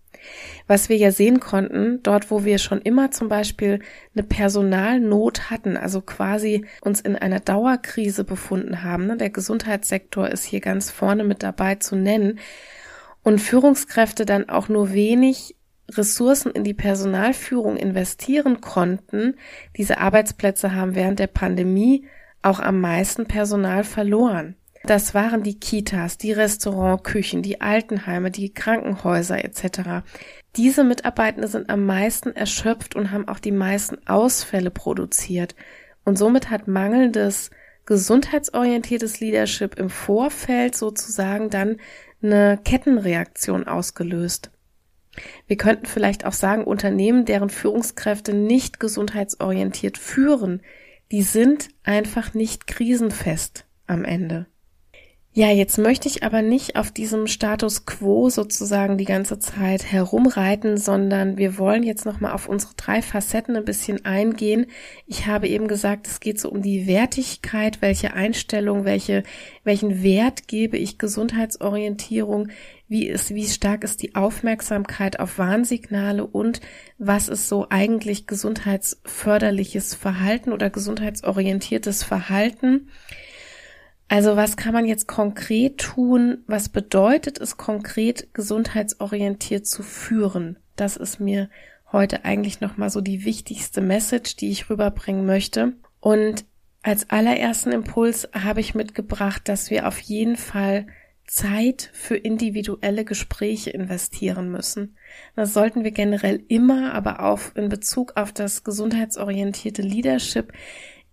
Was 0.66 0.88
wir 0.88 0.96
ja 0.96 1.10
sehen 1.10 1.40
konnten, 1.40 2.02
dort 2.02 2.30
wo 2.30 2.44
wir 2.44 2.58
schon 2.58 2.80
immer 2.80 3.10
zum 3.10 3.28
Beispiel 3.28 3.80
eine 4.14 4.22
Personalnot 4.22 5.50
hatten, 5.50 5.76
also 5.76 6.00
quasi 6.00 6.64
uns 6.80 7.00
in 7.00 7.16
einer 7.16 7.40
Dauerkrise 7.40 8.24
befunden 8.24 8.82
haben, 8.82 9.06
ne? 9.06 9.16
der 9.16 9.30
Gesundheitssektor 9.30 10.28
ist 10.28 10.44
hier 10.44 10.60
ganz 10.60 10.90
vorne 10.90 11.24
mit 11.24 11.42
dabei 11.42 11.76
zu 11.76 11.96
nennen, 11.96 12.38
und 13.22 13.38
Führungskräfte 13.38 14.24
dann 14.24 14.48
auch 14.48 14.68
nur 14.68 14.92
wenig 14.92 15.56
Ressourcen 15.90 16.52
in 16.52 16.64
die 16.64 16.74
Personalführung 16.74 17.76
investieren 17.76 18.60
konnten, 18.60 19.34
diese 19.76 19.98
Arbeitsplätze 19.98 20.74
haben 20.74 20.94
während 20.94 21.18
der 21.18 21.26
Pandemie 21.26 22.06
auch 22.42 22.60
am 22.60 22.80
meisten 22.80 23.26
Personal 23.26 23.84
verloren. 23.84 24.56
Das 24.84 25.14
waren 25.14 25.42
die 25.42 25.58
Kitas, 25.58 26.16
die 26.16 26.32
Restaurantküchen, 26.32 27.42
die 27.42 27.60
Altenheime, 27.60 28.30
die 28.30 28.52
Krankenhäuser 28.52 29.44
etc. 29.44 30.06
Diese 30.56 30.84
Mitarbeitende 30.84 31.48
sind 31.48 31.68
am 31.68 31.84
meisten 31.84 32.34
erschöpft 32.34 32.96
und 32.96 33.10
haben 33.10 33.28
auch 33.28 33.38
die 33.38 33.52
meisten 33.52 33.98
Ausfälle 34.06 34.70
produziert. 34.70 35.54
Und 36.04 36.16
somit 36.16 36.50
hat 36.50 36.66
mangelndes 36.66 37.50
gesundheitsorientiertes 37.84 39.20
Leadership 39.20 39.78
im 39.78 39.90
Vorfeld 39.90 40.74
sozusagen 40.74 41.50
dann 41.50 41.76
eine 42.22 42.58
Kettenreaktion 42.64 43.66
ausgelöst. 43.66 44.50
Wir 45.46 45.56
könnten 45.56 45.86
vielleicht 45.86 46.24
auch 46.24 46.32
sagen, 46.32 46.64
Unternehmen, 46.64 47.24
deren 47.24 47.50
Führungskräfte 47.50 48.32
nicht 48.32 48.80
gesundheitsorientiert 48.80 49.98
führen, 49.98 50.62
die 51.10 51.22
sind 51.22 51.68
einfach 51.82 52.32
nicht 52.34 52.66
krisenfest 52.66 53.66
am 53.86 54.04
Ende. 54.04 54.46
Ja, 55.32 55.48
jetzt 55.48 55.78
möchte 55.78 56.08
ich 56.08 56.24
aber 56.24 56.42
nicht 56.42 56.74
auf 56.74 56.90
diesem 56.90 57.28
Status 57.28 57.86
quo 57.86 58.30
sozusagen 58.30 58.98
die 58.98 59.04
ganze 59.04 59.38
Zeit 59.38 59.84
herumreiten, 59.84 60.76
sondern 60.76 61.38
wir 61.38 61.56
wollen 61.56 61.84
jetzt 61.84 62.04
nochmal 62.04 62.32
auf 62.32 62.48
unsere 62.48 62.74
drei 62.74 63.00
Facetten 63.00 63.54
ein 63.54 63.64
bisschen 63.64 64.04
eingehen. 64.04 64.66
Ich 65.06 65.28
habe 65.28 65.46
eben 65.46 65.68
gesagt, 65.68 66.08
es 66.08 66.18
geht 66.18 66.40
so 66.40 66.50
um 66.50 66.62
die 66.62 66.88
Wertigkeit, 66.88 67.80
welche 67.80 68.12
Einstellung, 68.12 68.84
welche, 68.84 69.22
welchen 69.62 70.02
Wert 70.02 70.48
gebe 70.48 70.76
ich 70.76 70.98
Gesundheitsorientierung, 70.98 72.48
wie 72.88 73.06
ist, 73.06 73.32
wie 73.32 73.46
stark 73.46 73.84
ist 73.84 74.02
die 74.02 74.16
Aufmerksamkeit 74.16 75.20
auf 75.20 75.38
Warnsignale 75.38 76.26
und 76.26 76.60
was 76.98 77.28
ist 77.28 77.48
so 77.48 77.68
eigentlich 77.70 78.26
gesundheitsförderliches 78.26 79.94
Verhalten 79.94 80.52
oder 80.52 80.70
gesundheitsorientiertes 80.70 82.02
Verhalten. 82.02 82.88
Also 84.10 84.34
was 84.34 84.56
kann 84.56 84.72
man 84.72 84.86
jetzt 84.86 85.06
konkret 85.06 85.78
tun? 85.78 86.38
Was 86.48 86.68
bedeutet 86.68 87.40
es 87.40 87.56
konkret, 87.56 88.34
gesundheitsorientiert 88.34 89.68
zu 89.68 89.84
führen? 89.84 90.58
Das 90.74 90.96
ist 90.96 91.20
mir 91.20 91.48
heute 91.92 92.24
eigentlich 92.24 92.60
nochmal 92.60 92.90
so 92.90 93.00
die 93.00 93.24
wichtigste 93.24 93.80
Message, 93.80 94.34
die 94.34 94.50
ich 94.50 94.68
rüberbringen 94.68 95.26
möchte. 95.26 95.74
Und 96.00 96.44
als 96.82 97.08
allerersten 97.08 97.70
Impuls 97.70 98.28
habe 98.32 98.58
ich 98.58 98.74
mitgebracht, 98.74 99.42
dass 99.48 99.70
wir 99.70 99.86
auf 99.86 100.00
jeden 100.00 100.36
Fall 100.36 100.88
Zeit 101.24 101.88
für 101.92 102.16
individuelle 102.16 103.04
Gespräche 103.04 103.70
investieren 103.70 104.50
müssen. 104.50 104.96
Das 105.36 105.54
sollten 105.54 105.84
wir 105.84 105.92
generell 105.92 106.42
immer, 106.48 106.94
aber 106.94 107.22
auch 107.22 107.54
in 107.54 107.68
Bezug 107.68 108.16
auf 108.16 108.32
das 108.32 108.64
gesundheitsorientierte 108.64 109.82
Leadership 109.82 110.52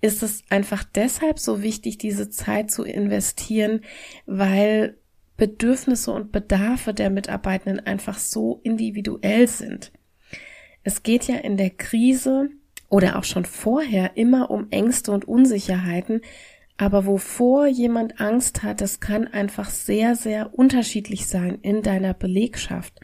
ist 0.01 0.24
es 0.24 0.44
einfach 0.50 0.84
deshalb 0.84 1.39
so 1.39 1.62
wichtig, 1.62 1.98
diese 1.98 2.30
Zeit 2.30 2.72
zu 2.72 2.84
investieren, 2.84 3.82
weil 4.25 4.98
Bedürfnisse 5.38 6.12
und 6.12 6.32
Bedarfe 6.32 6.94
der 6.94 7.10
Mitarbeitenden 7.10 7.86
einfach 7.86 8.18
so 8.18 8.60
individuell 8.63 9.48
sind. 9.48 9.92
Es 10.84 11.04
geht 11.04 11.27
ja 11.27 11.36
in 11.36 11.58
der 11.58 11.70
Krise 11.70 12.50
oder 12.89 13.18
auch 13.18 13.24
schon 13.24 13.46
vorher 13.46 14.18
immer 14.18 14.50
um 14.50 14.68
Ängste 14.72 15.12
und 15.12 15.27
Unsicherheiten, 15.27 16.22
aber 16.77 17.06
wovor 17.06 17.68
jemand 17.68 18.20
Angst 18.22 18.63
hat, 18.63 18.82
das 18.82 19.00
kann 19.00 19.27
einfach 19.27 19.70
sehr, 19.70 20.16
sehr 20.16 20.58
unterschiedlich 20.58 21.27
sein 21.27 21.60
in 21.62 21.82
deiner 21.82 22.13
Belegschaft. 22.13 23.00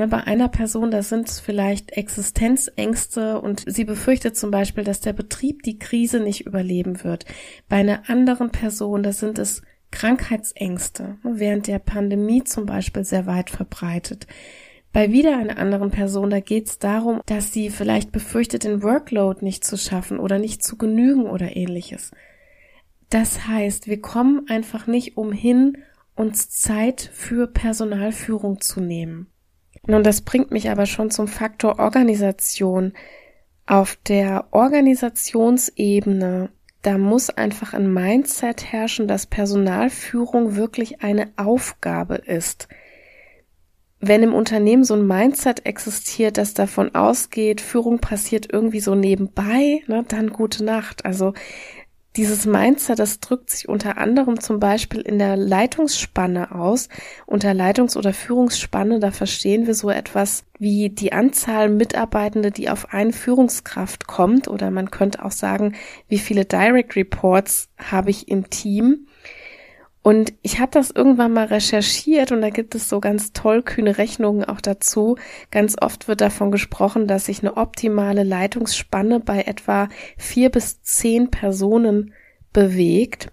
Na, 0.00 0.06
bei 0.06 0.24
einer 0.24 0.48
Person, 0.48 0.90
da 0.90 1.02
sind 1.02 1.28
es 1.28 1.40
vielleicht 1.40 1.90
Existenzängste 1.90 3.38
und 3.38 3.64
sie 3.66 3.84
befürchtet 3.84 4.34
zum 4.34 4.50
Beispiel, 4.50 4.82
dass 4.82 5.00
der 5.00 5.12
Betrieb 5.12 5.62
die 5.62 5.78
Krise 5.78 6.20
nicht 6.20 6.46
überleben 6.46 7.04
wird. 7.04 7.26
Bei 7.68 7.76
einer 7.76 8.08
anderen 8.08 8.48
Person, 8.48 9.02
da 9.02 9.12
sind 9.12 9.38
es 9.38 9.60
Krankheitsängste, 9.90 11.18
während 11.22 11.66
der 11.66 11.80
Pandemie 11.80 12.42
zum 12.44 12.64
Beispiel 12.64 13.04
sehr 13.04 13.26
weit 13.26 13.50
verbreitet. 13.50 14.26
Bei 14.90 15.12
wieder 15.12 15.36
einer 15.36 15.58
anderen 15.58 15.90
Person, 15.90 16.30
da 16.30 16.40
geht 16.40 16.68
es 16.68 16.78
darum, 16.78 17.20
dass 17.26 17.52
sie 17.52 17.68
vielleicht 17.68 18.10
befürchtet, 18.10 18.64
den 18.64 18.82
Workload 18.82 19.44
nicht 19.44 19.64
zu 19.64 19.76
schaffen 19.76 20.18
oder 20.18 20.38
nicht 20.38 20.64
zu 20.64 20.78
genügen 20.78 21.26
oder 21.26 21.54
ähnliches. 21.56 22.10
Das 23.10 23.46
heißt, 23.46 23.86
wir 23.86 24.00
kommen 24.00 24.48
einfach 24.48 24.86
nicht 24.86 25.18
umhin, 25.18 25.76
uns 26.14 26.48
Zeit 26.48 27.10
für 27.12 27.46
Personalführung 27.46 28.62
zu 28.62 28.80
nehmen. 28.80 29.26
Nun, 29.86 30.02
das 30.02 30.20
bringt 30.20 30.50
mich 30.50 30.70
aber 30.70 30.86
schon 30.86 31.10
zum 31.10 31.28
Faktor 31.28 31.78
Organisation. 31.78 32.92
Auf 33.66 33.96
der 34.06 34.46
Organisationsebene, 34.50 36.50
da 36.82 36.98
muss 36.98 37.30
einfach 37.30 37.74
ein 37.74 37.92
Mindset 37.92 38.72
herrschen, 38.72 39.06
dass 39.06 39.26
Personalführung 39.26 40.56
wirklich 40.56 41.02
eine 41.02 41.32
Aufgabe 41.36 42.16
ist. 42.16 42.68
Wenn 44.02 44.22
im 44.22 44.32
Unternehmen 44.32 44.82
so 44.82 44.94
ein 44.94 45.06
Mindset 45.06 45.66
existiert, 45.66 46.38
das 46.38 46.54
davon 46.54 46.94
ausgeht, 46.94 47.60
Führung 47.60 47.98
passiert 47.98 48.50
irgendwie 48.50 48.80
so 48.80 48.94
nebenbei, 48.94 49.82
ne, 49.88 50.04
dann 50.08 50.30
gute 50.30 50.64
Nacht. 50.64 51.04
Also 51.04 51.34
dieses 52.20 52.44
Mindset, 52.44 52.98
das 52.98 53.18
drückt 53.20 53.48
sich 53.48 53.66
unter 53.66 53.96
anderem 53.96 54.40
zum 54.40 54.60
Beispiel 54.60 55.00
in 55.00 55.18
der 55.18 55.38
Leitungsspanne 55.38 56.54
aus. 56.54 56.90
Unter 57.24 57.54
Leitungs- 57.54 57.96
oder 57.96 58.12
Führungsspanne, 58.12 59.00
da 59.00 59.10
verstehen 59.10 59.66
wir 59.66 59.72
so 59.72 59.88
etwas 59.88 60.44
wie 60.58 60.90
die 60.90 61.14
Anzahl 61.14 61.70
Mitarbeitende, 61.70 62.50
die 62.50 62.68
auf 62.68 62.92
eine 62.92 63.14
Führungskraft 63.14 64.06
kommt. 64.06 64.48
Oder 64.48 64.70
man 64.70 64.90
könnte 64.90 65.24
auch 65.24 65.30
sagen, 65.30 65.74
wie 66.08 66.18
viele 66.18 66.44
Direct 66.44 66.94
Reports 66.94 67.70
habe 67.78 68.10
ich 68.10 68.28
im 68.28 68.50
Team. 68.50 69.06
Und 70.02 70.32
ich 70.40 70.60
habe 70.60 70.70
das 70.72 70.90
irgendwann 70.90 71.34
mal 71.34 71.46
recherchiert 71.46 72.32
und 72.32 72.40
da 72.40 72.48
gibt 72.48 72.74
es 72.74 72.88
so 72.88 73.00
ganz 73.00 73.32
tollkühne 73.32 73.98
Rechnungen 73.98 74.44
auch 74.44 74.62
dazu. 74.62 75.16
Ganz 75.50 75.76
oft 75.80 76.08
wird 76.08 76.22
davon 76.22 76.50
gesprochen, 76.50 77.06
dass 77.06 77.26
sich 77.26 77.40
eine 77.40 77.58
optimale 77.58 78.22
Leitungsspanne 78.22 79.20
bei 79.20 79.42
etwa 79.42 79.90
vier 80.16 80.48
bis 80.48 80.80
zehn 80.82 81.30
Personen 81.30 82.14
bewegt. 82.52 83.30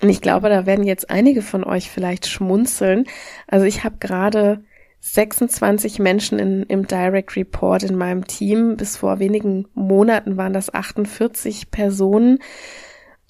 Und 0.00 0.10
ich 0.10 0.20
glaube, 0.20 0.48
da 0.48 0.64
werden 0.64 0.84
jetzt 0.84 1.10
einige 1.10 1.42
von 1.42 1.64
euch 1.64 1.90
vielleicht 1.90 2.26
schmunzeln. 2.28 3.06
Also 3.48 3.66
ich 3.66 3.82
habe 3.82 3.96
gerade 3.98 4.62
26 5.00 5.98
Menschen 5.98 6.38
in, 6.38 6.62
im 6.64 6.86
Direct 6.86 7.34
Report 7.36 7.82
in 7.82 7.96
meinem 7.96 8.26
Team. 8.26 8.76
Bis 8.76 8.96
vor 8.96 9.18
wenigen 9.18 9.66
Monaten 9.74 10.36
waren 10.36 10.52
das 10.52 10.72
48 10.72 11.70
Personen. 11.70 12.38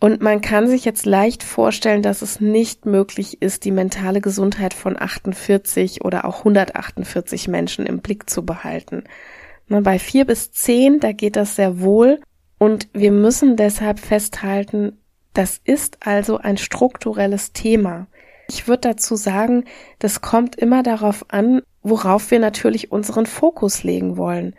Und 0.01 0.23
man 0.23 0.41
kann 0.41 0.67
sich 0.67 0.87
jetzt 0.87 1.05
leicht 1.05 1.43
vorstellen, 1.43 2.01
dass 2.01 2.23
es 2.23 2.41
nicht 2.41 2.87
möglich 2.87 3.43
ist, 3.43 3.67
die 3.67 3.71
mentale 3.71 4.23
Gesundheit 4.23 4.73
von 4.73 5.01
48 5.01 6.03
oder 6.03 6.25
auch 6.25 6.39
148 6.39 7.49
Menschen 7.49 7.85
im 7.85 8.01
Blick 8.01 8.29
zu 8.31 8.45
behalten. 8.45 9.05
Bei 9.69 9.99
vier 9.99 10.25
bis 10.25 10.53
zehn, 10.53 11.01
da 11.01 11.13
geht 11.13 11.37
das 11.37 11.55
sehr 11.55 11.81
wohl. 11.81 12.21
Und 12.59 12.89
wir 12.95 13.13
müssen 13.13 13.57
deshalb 13.57 14.01
festhalten, 14.01 14.99
das 15.35 15.61
ist 15.63 15.99
also 16.07 16.39
ein 16.39 16.57
strukturelles 16.57 17.53
Thema. 17.53 18.07
Ich 18.49 18.67
würde 18.67 18.89
dazu 18.89 19.17
sagen, 19.17 19.65
das 19.99 20.23
kommt 20.23 20.57
immer 20.57 20.83
darauf 20.83 21.27
an, 21.29 21.63
worauf 21.83 22.31
wir 22.31 22.41
natürlich 22.41 22.91
unseren 22.91 23.27
Fokus 23.27 23.85
legen 23.85 24.17
wollen. 24.17 24.57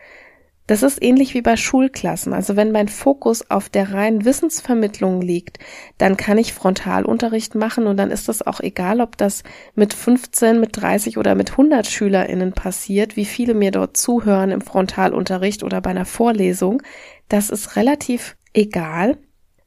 Das 0.67 0.83
ist 0.83 1.01
ähnlich 1.01 1.33
wie 1.33 1.41
bei 1.41 1.57
Schulklassen. 1.57 2.33
Also 2.33 2.55
wenn 2.55 2.71
mein 2.71 2.87
Fokus 2.87 3.49
auf 3.49 3.67
der 3.67 3.93
reinen 3.93 4.25
Wissensvermittlung 4.25 5.21
liegt, 5.21 5.59
dann 5.97 6.17
kann 6.17 6.37
ich 6.37 6.53
Frontalunterricht 6.53 7.55
machen 7.55 7.87
und 7.87 7.97
dann 7.97 8.11
ist 8.11 8.29
das 8.29 8.45
auch 8.45 8.61
egal, 8.61 9.01
ob 9.01 9.17
das 9.17 9.43
mit 9.75 9.93
15, 9.93 10.59
mit 10.59 10.77
30 10.77 11.17
oder 11.17 11.35
mit 11.35 11.51
100 11.51 11.87
SchülerInnen 11.87 12.53
passiert, 12.53 13.15
wie 13.15 13.25
viele 13.25 13.53
mir 13.53 13.71
dort 13.71 13.97
zuhören 13.97 14.51
im 14.51 14.61
Frontalunterricht 14.61 15.63
oder 15.63 15.81
bei 15.81 15.89
einer 15.89 16.05
Vorlesung. 16.05 16.81
Das 17.27 17.49
ist 17.49 17.75
relativ 17.75 18.37
egal. 18.53 19.17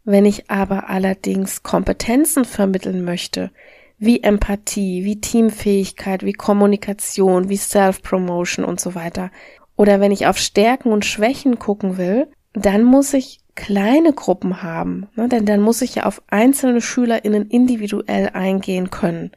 Wenn 0.04 0.26
ich 0.26 0.50
aber 0.50 0.90
allerdings 0.90 1.62
Kompetenzen 1.62 2.44
vermitteln 2.44 3.04
möchte, 3.04 3.50
wie 3.98 4.22
Empathie, 4.22 5.04
wie 5.04 5.20
Teamfähigkeit, 5.20 6.24
wie 6.24 6.34
Kommunikation, 6.34 7.48
wie 7.48 7.56
Self-Promotion 7.56 8.64
und 8.64 8.80
so 8.80 8.94
weiter, 8.94 9.30
oder 9.76 10.00
wenn 10.00 10.12
ich 10.12 10.26
auf 10.26 10.38
Stärken 10.38 10.92
und 10.92 11.04
Schwächen 11.04 11.58
gucken 11.58 11.98
will, 11.98 12.28
dann 12.52 12.84
muss 12.84 13.12
ich 13.12 13.40
kleine 13.54 14.12
Gruppen 14.12 14.62
haben, 14.62 15.08
ne? 15.14 15.28
denn 15.28 15.46
dann 15.46 15.60
muss 15.60 15.82
ich 15.82 15.96
ja 15.96 16.06
auf 16.06 16.22
einzelne 16.28 16.80
SchülerInnen 16.80 17.48
individuell 17.48 18.30
eingehen 18.32 18.90
können. 18.90 19.30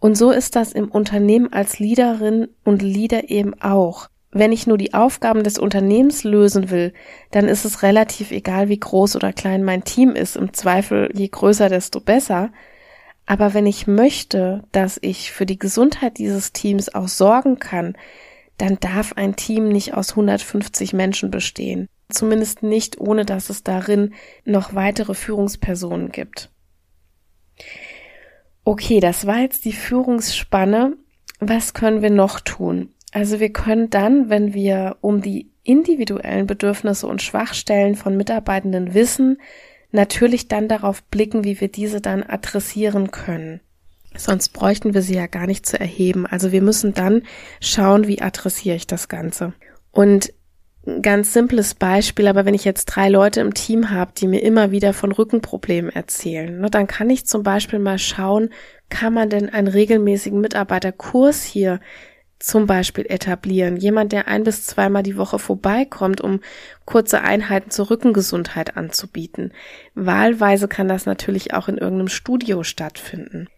Und 0.00 0.16
so 0.16 0.30
ist 0.30 0.56
das 0.56 0.72
im 0.72 0.90
Unternehmen 0.90 1.52
als 1.52 1.78
Leaderin 1.78 2.48
und 2.64 2.82
Leader 2.82 3.28
eben 3.30 3.60
auch. 3.60 4.08
Wenn 4.32 4.52
ich 4.52 4.66
nur 4.66 4.78
die 4.78 4.94
Aufgaben 4.94 5.42
des 5.42 5.58
Unternehmens 5.58 6.24
lösen 6.24 6.70
will, 6.70 6.92
dann 7.32 7.48
ist 7.48 7.64
es 7.64 7.82
relativ 7.82 8.30
egal, 8.30 8.68
wie 8.68 8.78
groß 8.78 9.16
oder 9.16 9.32
klein 9.32 9.64
mein 9.64 9.84
Team 9.84 10.10
ist. 10.10 10.36
Im 10.36 10.52
Zweifel, 10.54 11.10
je 11.12 11.28
größer, 11.28 11.68
desto 11.68 12.00
besser. 12.00 12.50
Aber 13.26 13.54
wenn 13.54 13.66
ich 13.66 13.86
möchte, 13.86 14.62
dass 14.72 14.98
ich 15.02 15.32
für 15.32 15.46
die 15.46 15.58
Gesundheit 15.58 16.18
dieses 16.18 16.52
Teams 16.52 16.94
auch 16.94 17.08
sorgen 17.08 17.58
kann, 17.58 17.96
dann 18.60 18.78
darf 18.80 19.14
ein 19.14 19.36
Team 19.36 19.68
nicht 19.68 19.94
aus 19.94 20.10
150 20.10 20.92
Menschen 20.92 21.30
bestehen. 21.30 21.88
Zumindest 22.08 22.62
nicht, 22.62 23.00
ohne 23.00 23.24
dass 23.24 23.50
es 23.50 23.62
darin 23.62 24.14
noch 24.44 24.74
weitere 24.74 25.14
Führungspersonen 25.14 26.12
gibt. 26.12 26.50
Okay, 28.64 29.00
das 29.00 29.26
war 29.26 29.38
jetzt 29.38 29.64
die 29.64 29.72
Führungsspanne. 29.72 30.96
Was 31.38 31.72
können 31.72 32.02
wir 32.02 32.10
noch 32.10 32.40
tun? 32.40 32.92
Also 33.12 33.40
wir 33.40 33.52
können 33.52 33.90
dann, 33.90 34.28
wenn 34.28 34.52
wir 34.52 34.98
um 35.00 35.22
die 35.22 35.50
individuellen 35.62 36.46
Bedürfnisse 36.46 37.06
und 37.06 37.22
Schwachstellen 37.22 37.94
von 37.94 38.16
Mitarbeitenden 38.16 38.94
wissen, 38.94 39.38
natürlich 39.90 40.48
dann 40.48 40.68
darauf 40.68 41.02
blicken, 41.04 41.44
wie 41.44 41.60
wir 41.60 41.68
diese 41.68 42.00
dann 42.00 42.22
adressieren 42.22 43.10
können. 43.10 43.60
Sonst 44.16 44.50
bräuchten 44.50 44.94
wir 44.94 45.02
sie 45.02 45.14
ja 45.14 45.26
gar 45.26 45.46
nicht 45.46 45.66
zu 45.66 45.78
erheben. 45.78 46.26
Also 46.26 46.52
wir 46.52 46.62
müssen 46.62 46.94
dann 46.94 47.22
schauen, 47.60 48.06
wie 48.06 48.20
adressiere 48.20 48.76
ich 48.76 48.86
das 48.86 49.08
Ganze. 49.08 49.52
Und 49.92 50.32
ein 50.86 51.02
ganz 51.02 51.32
simples 51.32 51.74
Beispiel, 51.74 52.26
aber 52.26 52.46
wenn 52.46 52.54
ich 52.54 52.64
jetzt 52.64 52.86
drei 52.86 53.08
Leute 53.08 53.40
im 53.40 53.54
Team 53.54 53.90
habe, 53.90 54.12
die 54.16 54.26
mir 54.26 54.42
immer 54.42 54.70
wieder 54.70 54.94
von 54.94 55.12
Rückenproblemen 55.12 55.90
erzählen, 55.90 56.58
ne, 56.60 56.70
dann 56.70 56.86
kann 56.86 57.10
ich 57.10 57.26
zum 57.26 57.42
Beispiel 57.42 57.78
mal 57.78 57.98
schauen, 57.98 58.50
kann 58.88 59.12
man 59.12 59.28
denn 59.28 59.50
einen 59.50 59.68
regelmäßigen 59.68 60.40
Mitarbeiterkurs 60.40 61.44
hier 61.44 61.80
zum 62.38 62.66
Beispiel 62.66 63.04
etablieren. 63.08 63.76
Jemand, 63.76 64.12
der 64.12 64.26
ein 64.26 64.44
bis 64.44 64.64
zweimal 64.64 65.02
die 65.02 65.18
Woche 65.18 65.38
vorbeikommt, 65.38 66.22
um 66.22 66.40
kurze 66.86 67.20
Einheiten 67.20 67.70
zur 67.70 67.90
Rückengesundheit 67.90 68.78
anzubieten. 68.78 69.52
Wahlweise 69.94 70.66
kann 70.66 70.88
das 70.88 71.04
natürlich 71.04 71.52
auch 71.52 71.68
in 71.68 71.76
irgendeinem 71.76 72.08
Studio 72.08 72.62
stattfinden. 72.62 73.48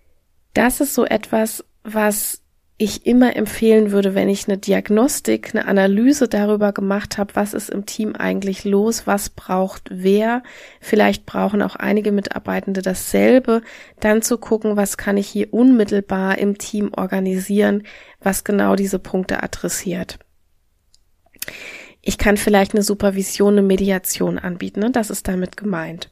Das 0.54 0.80
ist 0.80 0.94
so 0.94 1.04
etwas, 1.04 1.64
was 1.82 2.42
ich 2.82 3.06
immer 3.06 3.36
empfehlen 3.36 3.92
würde, 3.92 4.16
wenn 4.16 4.28
ich 4.28 4.48
eine 4.48 4.58
Diagnostik, 4.58 5.54
eine 5.54 5.68
Analyse 5.68 6.26
darüber 6.26 6.72
gemacht 6.72 7.16
habe, 7.16 7.36
was 7.36 7.54
ist 7.54 7.70
im 7.70 7.86
Team 7.86 8.16
eigentlich 8.16 8.64
los, 8.64 9.06
was 9.06 9.30
braucht 9.30 9.88
wer. 9.90 10.42
Vielleicht 10.80 11.24
brauchen 11.24 11.62
auch 11.62 11.76
einige 11.76 12.10
Mitarbeitende 12.10 12.82
dasselbe. 12.82 13.62
Dann 14.00 14.20
zu 14.20 14.36
gucken, 14.36 14.76
was 14.76 14.96
kann 14.96 15.16
ich 15.16 15.28
hier 15.28 15.54
unmittelbar 15.54 16.38
im 16.38 16.58
Team 16.58 16.90
organisieren, 16.92 17.84
was 18.20 18.42
genau 18.42 18.74
diese 18.74 18.98
Punkte 18.98 19.44
adressiert. 19.44 20.18
Ich 22.00 22.18
kann 22.18 22.36
vielleicht 22.36 22.74
eine 22.74 22.82
Supervision, 22.82 23.52
eine 23.52 23.62
Mediation 23.62 24.40
anbieten, 24.40 24.80
ne? 24.80 24.90
das 24.90 25.10
ist 25.10 25.28
damit 25.28 25.56
gemeint. 25.56 26.10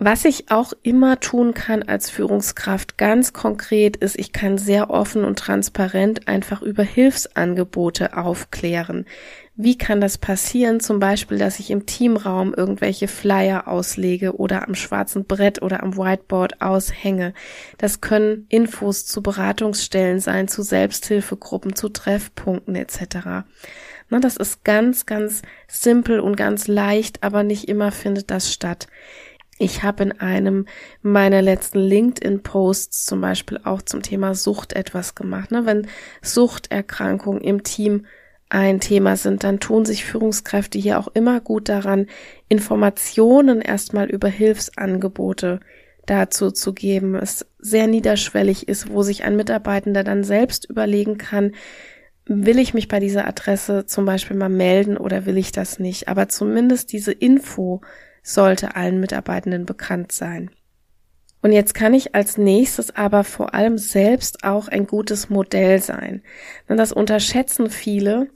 Was 0.00 0.24
ich 0.24 0.52
auch 0.52 0.72
immer 0.84 1.18
tun 1.18 1.54
kann 1.54 1.82
als 1.82 2.08
Führungskraft 2.08 2.98
ganz 2.98 3.32
konkret 3.32 3.96
ist, 3.96 4.16
ich 4.16 4.32
kann 4.32 4.56
sehr 4.56 4.90
offen 4.90 5.24
und 5.24 5.40
transparent 5.40 6.28
einfach 6.28 6.62
über 6.62 6.84
Hilfsangebote 6.84 8.16
aufklären. 8.16 9.06
Wie 9.56 9.76
kann 9.76 10.00
das 10.00 10.16
passieren? 10.16 10.78
Zum 10.78 11.00
Beispiel, 11.00 11.36
dass 11.36 11.58
ich 11.58 11.72
im 11.72 11.84
Teamraum 11.84 12.54
irgendwelche 12.54 13.08
Flyer 13.08 13.66
auslege 13.66 14.36
oder 14.36 14.68
am 14.68 14.76
schwarzen 14.76 15.24
Brett 15.24 15.62
oder 15.62 15.82
am 15.82 15.96
Whiteboard 15.96 16.62
aushänge. 16.62 17.34
Das 17.76 18.00
können 18.00 18.46
Infos 18.50 19.04
zu 19.04 19.20
Beratungsstellen 19.20 20.20
sein, 20.20 20.46
zu 20.46 20.62
Selbsthilfegruppen, 20.62 21.74
zu 21.74 21.88
Treffpunkten 21.88 22.76
etc. 22.76 23.48
das 24.10 24.36
ist 24.36 24.62
ganz, 24.62 25.06
ganz 25.06 25.42
simpel 25.66 26.20
und 26.20 26.36
ganz 26.36 26.68
leicht, 26.68 27.24
aber 27.24 27.42
nicht 27.42 27.68
immer 27.68 27.90
findet 27.90 28.30
das 28.30 28.52
statt. 28.52 28.86
Ich 29.58 29.82
habe 29.82 30.04
in 30.04 30.12
einem 30.20 30.66
meiner 31.02 31.42
letzten 31.42 31.80
LinkedIn-Posts 31.80 33.06
zum 33.06 33.20
Beispiel 33.20 33.60
auch 33.64 33.82
zum 33.82 34.02
Thema 34.02 34.34
Sucht 34.34 34.72
etwas 34.72 35.14
gemacht. 35.14 35.50
Ne? 35.50 35.66
Wenn 35.66 35.88
Suchterkrankungen 36.22 37.40
im 37.40 37.64
Team 37.64 38.06
ein 38.48 38.80
Thema 38.80 39.16
sind, 39.16 39.44
dann 39.44 39.60
tun 39.60 39.84
sich 39.84 40.04
Führungskräfte 40.04 40.78
hier 40.78 40.98
auch 40.98 41.08
immer 41.08 41.40
gut 41.40 41.68
daran, 41.68 42.06
Informationen 42.48 43.60
erstmal 43.60 44.08
über 44.08 44.28
Hilfsangebote 44.28 45.60
dazu 46.06 46.50
zu 46.50 46.72
geben, 46.72 47.14
es 47.14 47.46
sehr 47.58 47.86
niederschwellig 47.86 48.66
ist, 48.66 48.90
wo 48.90 49.02
sich 49.02 49.24
ein 49.24 49.36
Mitarbeitender 49.36 50.04
dann 50.04 50.24
selbst 50.24 50.64
überlegen 50.64 51.18
kann, 51.18 51.52
will 52.24 52.58
ich 52.58 52.74
mich 52.74 52.88
bei 52.88 53.00
dieser 53.00 53.26
Adresse 53.26 53.86
zum 53.86 54.04
Beispiel 54.04 54.36
mal 54.36 54.48
melden 54.48 54.96
oder 54.96 55.26
will 55.26 55.36
ich 55.36 55.52
das 55.52 55.78
nicht? 55.78 56.08
Aber 56.08 56.28
zumindest 56.28 56.92
diese 56.92 57.12
Info 57.12 57.80
sollte 58.28 58.76
allen 58.76 59.00
Mitarbeitenden 59.00 59.64
bekannt 59.64 60.12
sein. 60.12 60.50
Und 61.40 61.52
jetzt 61.52 61.72
kann 61.72 61.94
ich 61.94 62.14
als 62.14 62.36
nächstes 62.36 62.94
aber 62.94 63.24
vor 63.24 63.54
allem 63.54 63.78
selbst 63.78 64.44
auch 64.44 64.68
ein 64.68 64.86
gutes 64.86 65.30
Modell 65.30 65.80
sein. 65.80 66.22
Denn 66.68 66.76
das 66.76 66.92
unterschätzen 66.92 67.70
viele. 67.70 68.28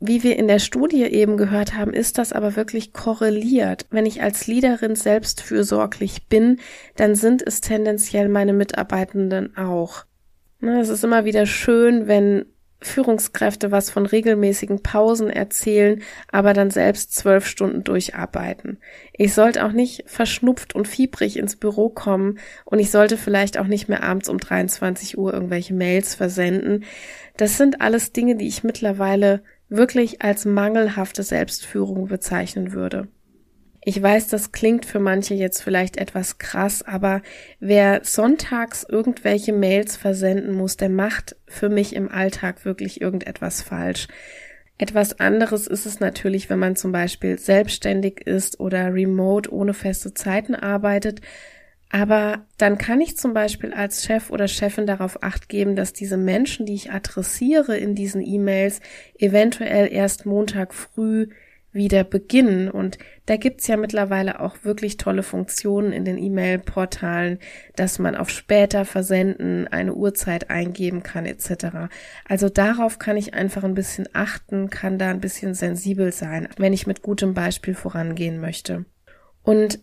Wie 0.00 0.22
wir 0.22 0.36
in 0.36 0.48
der 0.48 0.58
Studie 0.58 1.04
eben 1.04 1.36
gehört 1.36 1.74
haben, 1.74 1.92
ist 1.92 2.18
das 2.18 2.32
aber 2.32 2.56
wirklich 2.56 2.92
korreliert. 2.92 3.86
Wenn 3.90 4.04
ich 4.04 4.22
als 4.22 4.46
Leaderin 4.46 4.96
selbst 4.96 5.42
fürsorglich 5.42 6.26
bin, 6.28 6.58
dann 6.96 7.14
sind 7.14 7.42
es 7.46 7.60
tendenziell 7.60 8.28
meine 8.28 8.52
Mitarbeitenden 8.52 9.56
auch. 9.56 10.04
Ne, 10.60 10.80
es 10.80 10.88
ist 10.88 11.04
immer 11.04 11.24
wieder 11.24 11.46
schön, 11.46 12.08
wenn 12.08 12.46
Führungskräfte 12.80 13.70
was 13.70 13.90
von 13.90 14.04
regelmäßigen 14.04 14.82
Pausen 14.82 15.30
erzählen, 15.30 16.02
aber 16.30 16.52
dann 16.52 16.70
selbst 16.70 17.14
zwölf 17.14 17.46
Stunden 17.46 17.84
durcharbeiten. 17.84 18.78
Ich 19.12 19.32
sollte 19.32 19.64
auch 19.64 19.72
nicht 19.72 20.04
verschnupft 20.06 20.74
und 20.74 20.86
fiebrig 20.86 21.38
ins 21.38 21.56
Büro 21.56 21.88
kommen 21.88 22.38
und 22.64 22.78
ich 22.78 22.90
sollte 22.90 23.16
vielleicht 23.16 23.58
auch 23.58 23.66
nicht 23.66 23.88
mehr 23.88 24.02
abends 24.02 24.28
um 24.28 24.38
23 24.38 25.16
Uhr 25.16 25.32
irgendwelche 25.32 25.74
Mails 25.74 26.14
versenden. 26.14 26.84
Das 27.36 27.56
sind 27.56 27.80
alles 27.80 28.12
Dinge, 28.12 28.36
die 28.36 28.46
ich 28.46 28.62
mittlerweile 28.62 29.42
wirklich 29.68 30.22
als 30.22 30.44
mangelhafte 30.44 31.22
Selbstführung 31.22 32.06
bezeichnen 32.08 32.72
würde. 32.72 33.08
Ich 33.88 34.02
weiß, 34.02 34.26
das 34.26 34.50
klingt 34.50 34.84
für 34.84 34.98
manche 34.98 35.34
jetzt 35.34 35.62
vielleicht 35.62 35.96
etwas 35.96 36.38
krass, 36.38 36.82
aber 36.82 37.22
wer 37.60 38.00
sonntags 38.02 38.82
irgendwelche 38.82 39.52
Mails 39.52 39.96
versenden 39.96 40.50
muss, 40.54 40.76
der 40.76 40.88
macht 40.88 41.36
für 41.46 41.68
mich 41.68 41.94
im 41.94 42.10
Alltag 42.10 42.64
wirklich 42.64 43.00
irgendetwas 43.00 43.62
falsch. 43.62 44.08
Etwas 44.76 45.20
anderes 45.20 45.68
ist 45.68 45.86
es 45.86 46.00
natürlich, 46.00 46.50
wenn 46.50 46.58
man 46.58 46.74
zum 46.74 46.90
Beispiel 46.90 47.38
selbstständig 47.38 48.26
ist 48.26 48.58
oder 48.58 48.92
remote 48.92 49.52
ohne 49.52 49.72
feste 49.72 50.12
Zeiten 50.12 50.56
arbeitet. 50.56 51.20
Aber 51.88 52.44
dann 52.58 52.78
kann 52.78 53.00
ich 53.00 53.16
zum 53.16 53.34
Beispiel 53.34 53.72
als 53.72 54.04
Chef 54.04 54.30
oder 54.30 54.48
Chefin 54.48 54.86
darauf 54.86 55.22
acht 55.22 55.48
geben, 55.48 55.76
dass 55.76 55.92
diese 55.92 56.16
Menschen, 56.16 56.66
die 56.66 56.74
ich 56.74 56.90
adressiere 56.90 57.78
in 57.78 57.94
diesen 57.94 58.26
E-Mails, 58.26 58.80
eventuell 59.16 59.92
erst 59.92 60.26
Montag 60.26 60.74
früh 60.74 61.28
wieder 61.76 62.02
beginnen. 62.02 62.68
Und 62.68 62.98
da 63.26 63.36
gibt's 63.36 63.68
ja 63.68 63.76
mittlerweile 63.76 64.40
auch 64.40 64.56
wirklich 64.64 64.96
tolle 64.96 65.22
Funktionen 65.22 65.92
in 65.92 66.04
den 66.04 66.18
E-Mail-Portalen, 66.18 67.38
dass 67.76 68.00
man 68.00 68.16
auf 68.16 68.30
später 68.30 68.84
versenden 68.84 69.68
eine 69.68 69.94
Uhrzeit 69.94 70.50
eingeben 70.50 71.04
kann 71.04 71.26
etc. 71.26 71.88
Also 72.28 72.48
darauf 72.48 72.98
kann 72.98 73.16
ich 73.16 73.34
einfach 73.34 73.62
ein 73.62 73.74
bisschen 73.74 74.08
achten, 74.12 74.70
kann 74.70 74.98
da 74.98 75.10
ein 75.10 75.20
bisschen 75.20 75.54
sensibel 75.54 76.10
sein, 76.10 76.48
wenn 76.56 76.72
ich 76.72 76.88
mit 76.88 77.02
gutem 77.02 77.34
Beispiel 77.34 77.74
vorangehen 77.74 78.40
möchte. 78.40 78.84
Und 79.42 79.78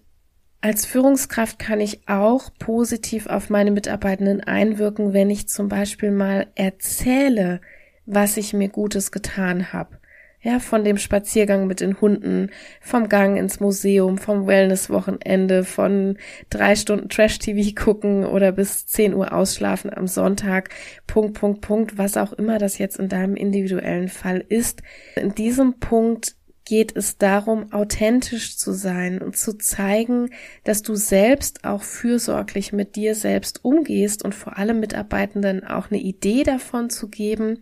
als 0.60 0.86
Führungskraft 0.86 1.60
kann 1.60 1.82
ich 1.82 2.08
auch 2.08 2.50
positiv 2.58 3.28
auf 3.28 3.50
meine 3.50 3.72
Mitarbeitenden 3.72 4.42
einwirken, 4.42 5.12
wenn 5.12 5.30
ich 5.30 5.50
zum 5.50 5.68
Beispiel 5.68 6.10
mal 6.10 6.48
erzähle, 6.56 7.60
was 8.06 8.38
ich 8.38 8.54
mir 8.54 8.70
Gutes 8.70 9.12
getan 9.12 9.74
habe. 9.74 9.98
Ja, 10.46 10.60
von 10.60 10.84
dem 10.84 10.98
Spaziergang 10.98 11.68
mit 11.68 11.80
den 11.80 12.02
Hunden, 12.02 12.50
vom 12.82 13.08
Gang 13.08 13.38
ins 13.38 13.62
Museum, 13.62 14.18
vom 14.18 14.46
Wellnesswochenende, 14.46 15.64
von 15.64 16.18
drei 16.50 16.76
Stunden 16.76 17.08
Trash-TV 17.08 17.74
gucken 17.82 18.26
oder 18.26 18.52
bis 18.52 18.86
10 18.86 19.14
Uhr 19.14 19.32
ausschlafen 19.32 19.90
am 19.94 20.06
Sonntag, 20.06 20.70
Punkt, 21.08 21.40
Punkt, 21.40 21.62
Punkt, 21.62 21.98
was 21.98 22.18
auch 22.18 22.34
immer 22.34 22.58
das 22.58 22.78
jetzt 22.78 23.00
in 23.00 23.08
deinem 23.08 23.38
individuellen 23.38 24.10
Fall 24.10 24.44
ist. 24.50 24.84
In 25.16 25.34
diesem 25.34 25.80
Punkt 25.80 26.36
geht 26.66 26.96
es 26.96 27.18
darum, 27.18 27.72
authentisch 27.72 28.58
zu 28.58 28.74
sein 28.74 29.22
und 29.22 29.38
zu 29.38 29.58
zeigen, 29.58 30.30
dass 30.64 30.82
du 30.82 30.96
selbst 30.96 31.66
auch 31.66 31.84
fürsorglich 31.84 32.72
mit 32.72 32.96
dir 32.96 33.16
selbst 33.16 33.64
umgehst 33.64 34.24
und 34.24 34.34
vor 34.34 34.58
allem 34.58 34.80
Mitarbeitenden 34.80 35.64
auch 35.64 35.92
eine 35.92 36.00
Idee 36.00 36.44
davon 36.44 36.90
zu 36.90 37.10
geben, 37.10 37.60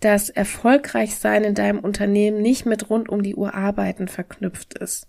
dass 0.00 0.30
erfolgreich 0.30 1.14
sein 1.14 1.44
in 1.44 1.54
deinem 1.54 1.78
Unternehmen 1.78 2.42
nicht 2.42 2.66
mit 2.66 2.90
rund 2.90 3.08
um 3.08 3.22
die 3.22 3.34
Uhr 3.34 3.54
arbeiten 3.54 4.08
verknüpft 4.08 4.74
ist. 4.74 5.08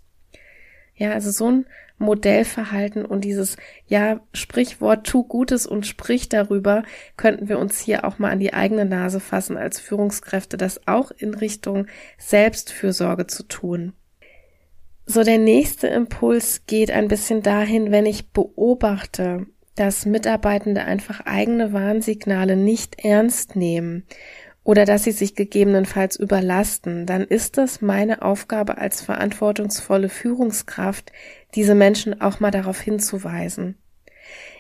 Ja, 0.96 1.12
also 1.12 1.30
so 1.30 1.52
ein 1.52 1.66
Modellverhalten 2.00 3.06
und 3.06 3.24
dieses, 3.24 3.58
ja, 3.88 4.22
Sprichwort, 4.34 5.06
tu 5.06 5.24
Gutes 5.24 5.66
und 5.66 5.86
sprich 5.86 6.30
darüber, 6.30 6.84
könnten 7.18 7.50
wir 7.50 7.60
uns 7.60 7.80
hier 7.80 8.06
auch 8.06 8.20
mal 8.20 8.32
an 8.32 8.40
die 8.40 8.54
eigene 8.54 8.86
Nase 8.86 9.20
fassen 9.20 9.58
als 9.58 9.80
Führungskräfte, 9.80 10.58
das 10.58 10.88
auch 10.88 11.12
in 11.12 11.34
Richtung 11.34 11.88
Selbstfürsorge 12.18 13.28
zu 13.28 13.44
tun. 13.44 13.94
So, 15.06 15.24
der 15.24 15.38
nächste 15.38 15.88
Impuls 15.88 16.66
geht 16.66 16.92
ein 16.92 17.08
bisschen 17.08 17.42
dahin, 17.42 17.92
wenn 17.92 18.06
ich 18.06 18.32
beobachte, 18.32 19.46
dass 19.76 20.06
Mitarbeitende 20.06 20.84
einfach 20.84 21.22
eigene 21.22 21.72
Warnsignale 21.72 22.58
nicht 22.58 23.04
ernst 23.06 23.56
nehmen 23.56 24.04
oder 24.68 24.84
dass 24.84 25.06
sie 25.06 25.14
sich 25.14 25.34
gegebenenfalls 25.34 26.18
überlasten, 26.18 27.06
dann 27.06 27.22
ist 27.22 27.58
es 27.58 27.82
meine 27.82 28.22
Aufgabe 28.22 28.78
als 28.78 29.02
verantwortungsvolle 29.02 30.10
Führungskraft, 30.10 31.14
diese 31.56 31.74
Menschen 31.74 32.20
auch 32.20 32.42
mal 32.42 32.52
darauf 32.52 32.82
hinzuweisen. 32.82 33.78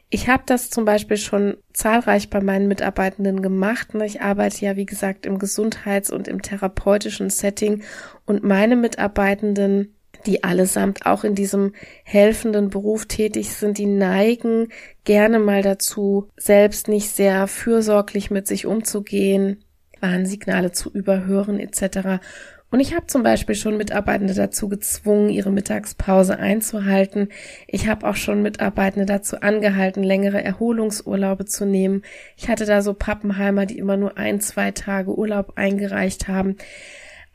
Ich 0.09 0.29
habe 0.29 0.43
das 0.45 0.69
zum 0.69 0.85
Beispiel 0.85 1.17
schon 1.17 1.57
zahlreich 1.73 2.29
bei 2.29 2.39
meinen 2.39 2.69
Mitarbeitenden 2.69 3.41
gemacht. 3.41 3.89
Ich 4.05 4.21
arbeite 4.21 4.63
ja, 4.63 4.77
wie 4.77 4.85
gesagt, 4.85 5.25
im 5.25 5.39
Gesundheits- 5.39 6.09
und 6.09 6.29
im 6.29 6.41
therapeutischen 6.41 7.29
Setting 7.29 7.83
und 8.25 8.45
meine 8.45 8.77
Mitarbeitenden 8.77 9.93
die 10.25 10.43
allesamt 10.43 11.05
auch 11.05 11.23
in 11.23 11.35
diesem 11.35 11.73
helfenden 12.03 12.69
Beruf 12.69 13.05
tätig 13.05 13.53
sind, 13.53 13.77
die 13.77 13.85
neigen 13.85 14.69
gerne 15.03 15.37
mal 15.37 15.61
dazu, 15.61 16.29
selbst 16.37 16.87
nicht 16.87 17.09
sehr 17.09 17.47
fürsorglich 17.47 18.31
mit 18.31 18.47
sich 18.47 18.65
umzugehen, 18.65 19.63
Warnsignale 20.01 20.71
zu 20.71 20.91
überhören 20.91 21.59
etc. 21.59 22.19
Und 22.69 22.81
ich 22.81 22.93
habe 22.93 23.07
zum 23.07 23.23
Beispiel 23.23 23.55
schon 23.55 23.77
Mitarbeitende 23.77 24.33
dazu 24.33 24.67
gezwungen, 24.67 25.29
ihre 25.29 25.51
Mittagspause 25.51 26.37
einzuhalten. 26.37 27.29
Ich 27.65 27.87
habe 27.87 28.05
auch 28.07 28.17
schon 28.17 28.41
Mitarbeitende 28.41 29.05
dazu 29.05 29.39
angehalten, 29.39 30.03
längere 30.03 30.43
Erholungsurlaube 30.43 31.45
zu 31.45 31.65
nehmen. 31.65 32.03
Ich 32.35 32.49
hatte 32.49 32.65
da 32.65 32.81
so 32.81 32.93
Pappenheimer, 32.93 33.65
die 33.65 33.77
immer 33.77 33.95
nur 33.95 34.17
ein, 34.17 34.41
zwei 34.41 34.71
Tage 34.71 35.17
Urlaub 35.17 35.53
eingereicht 35.55 36.27
haben. 36.27 36.57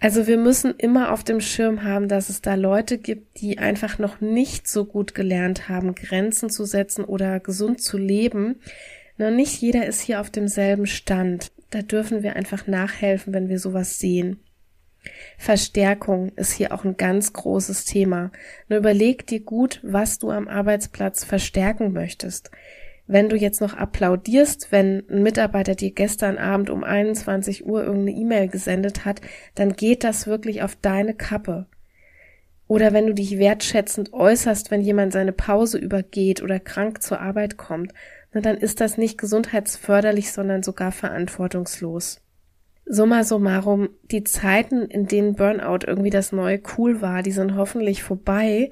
Also 0.01 0.27
wir 0.27 0.37
müssen 0.37 0.75
immer 0.77 1.13
auf 1.13 1.25
dem 1.25 1.41
Schirm 1.41 1.85
haben, 1.85 2.09
dass 2.09 2.29
es 2.29 2.43
da 2.43 2.55
Leute 2.55 2.99
gibt, 2.99 3.41
die 3.41 3.59
einfach 3.59 3.99
noch 3.99 4.21
nicht 4.21 4.69
so 4.69 4.85
gut 4.85 5.15
gelernt 5.15 5.69
haben, 5.69 5.95
Grenzen 5.95 6.51
zu 6.51 6.65
setzen 6.65 7.05
oder 7.05 7.41
gesund 7.41 7.81
zu 7.81 7.97
leben. 7.97 8.57
Na, 9.17 9.31
nicht 9.31 9.63
jeder 9.63 9.87
ist 9.87 10.01
hier 10.01 10.21
auf 10.21 10.29
demselben 10.29 10.87
Stand. 10.87 11.53
Da 11.73 11.83
dürfen 11.83 12.23
wir 12.23 12.37
einfach 12.37 12.67
nachhelfen, 12.69 13.35
wenn 13.35 13.49
wir 13.49 13.59
sowas 13.59 13.99
sehen. 13.99 14.39
Verstärkung 15.37 16.31
ist 16.37 16.53
hier 16.53 16.73
auch 16.73 16.85
ein 16.85 16.97
ganz 16.97 17.33
großes 17.33 17.85
Thema. 17.85 18.31
Nur 18.69 18.79
überleg 18.79 19.27
dir 19.27 19.41
gut, 19.41 19.81
was 19.83 20.21
du 20.21 20.31
am 20.31 20.47
Arbeitsplatz 20.47 21.25
verstärken 21.25 21.93
möchtest 21.93 22.53
wenn 23.07 23.29
du 23.29 23.37
jetzt 23.37 23.61
noch 23.61 23.75
applaudierst, 23.75 24.71
wenn 24.71 25.05
ein 25.11 25.23
Mitarbeiter 25.23 25.75
dir 25.75 25.91
gestern 25.91 26.39
Abend 26.39 26.71
um 26.71 26.85
21 26.85 27.67
Uhr 27.67 27.83
irgendeine 27.83 28.19
E-Mail 28.19 28.49
gesendet 28.49 29.05
hat, 29.05 29.21
dann 29.55 29.75
geht 29.75 30.05
das 30.05 30.27
wirklich 30.27 30.63
auf 30.63 30.77
deine 30.77 31.15
Kappe. 31.15 31.67
Oder 32.69 32.93
wenn 32.93 33.07
du 33.07 33.13
dich 33.13 33.39
wertschätzend 33.39 34.13
äußerst, 34.13 34.71
wenn 34.71 34.81
jemand 34.81 35.13
seine 35.13 35.33
Pause 35.33 35.79
übergeht 35.79 36.43
oder 36.43 36.59
krank 36.59 37.03
zur 37.03 37.21
Arbeit 37.21 37.57
kommt, 37.57 37.93
na, 38.33 38.41
dann 38.41 38.57
ist 38.57 38.81
das 38.81 38.99
nicht 38.99 39.19
gesundheitsförderlich, 39.19 40.33
sondern 40.33 40.63
sogar 40.63 40.93
verantwortungslos. 40.93 42.21
Summa 42.85 43.25
summarum, 43.25 43.91
die 44.11 44.25
Zeiten, 44.25 44.87
in 44.87 45.07
denen 45.07 45.35
Burnout 45.37 45.87
irgendwie 45.87 46.11
das 46.11 46.33
neue 46.33 46.61
Cool 46.77 47.01
war, 47.01 47.23
die 47.23 47.33
sind 47.33 47.57
hoffentlich 47.57 48.03
vorbei 48.03 48.71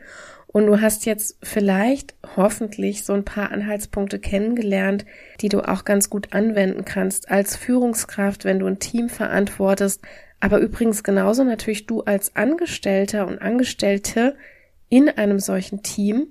und 0.53 0.66
du 0.66 0.81
hast 0.81 1.07
jetzt 1.07 1.38
vielleicht 1.42 2.16
hoffentlich 2.37 3.05
so 3.05 3.12
ein 3.12 3.25
paar 3.25 3.53
Anhaltspunkte 3.53 4.18
kennengelernt, 4.18 5.07
die 5.40 5.49
du 5.49 5.61
auch 5.61 5.85
ganz 5.85 6.11
gut 6.11 6.33
anwenden 6.33 6.85
kannst 6.85 7.31
als 7.31 7.55
Führungskraft, 7.55 8.44
wenn 8.44 8.59
du 8.59 8.66
ein 8.66 8.81
Team 8.81 9.09
verantwortest, 9.09 10.03
aber 10.40 10.59
übrigens 10.59 11.05
genauso 11.05 11.44
natürlich 11.44 11.87
du 11.87 12.03
als 12.03 12.35
Angestellter 12.35 13.27
und 13.29 13.40
Angestellte 13.40 14.37
in 14.88 15.09
einem 15.09 15.38
solchen 15.38 15.83
Team. 15.83 16.27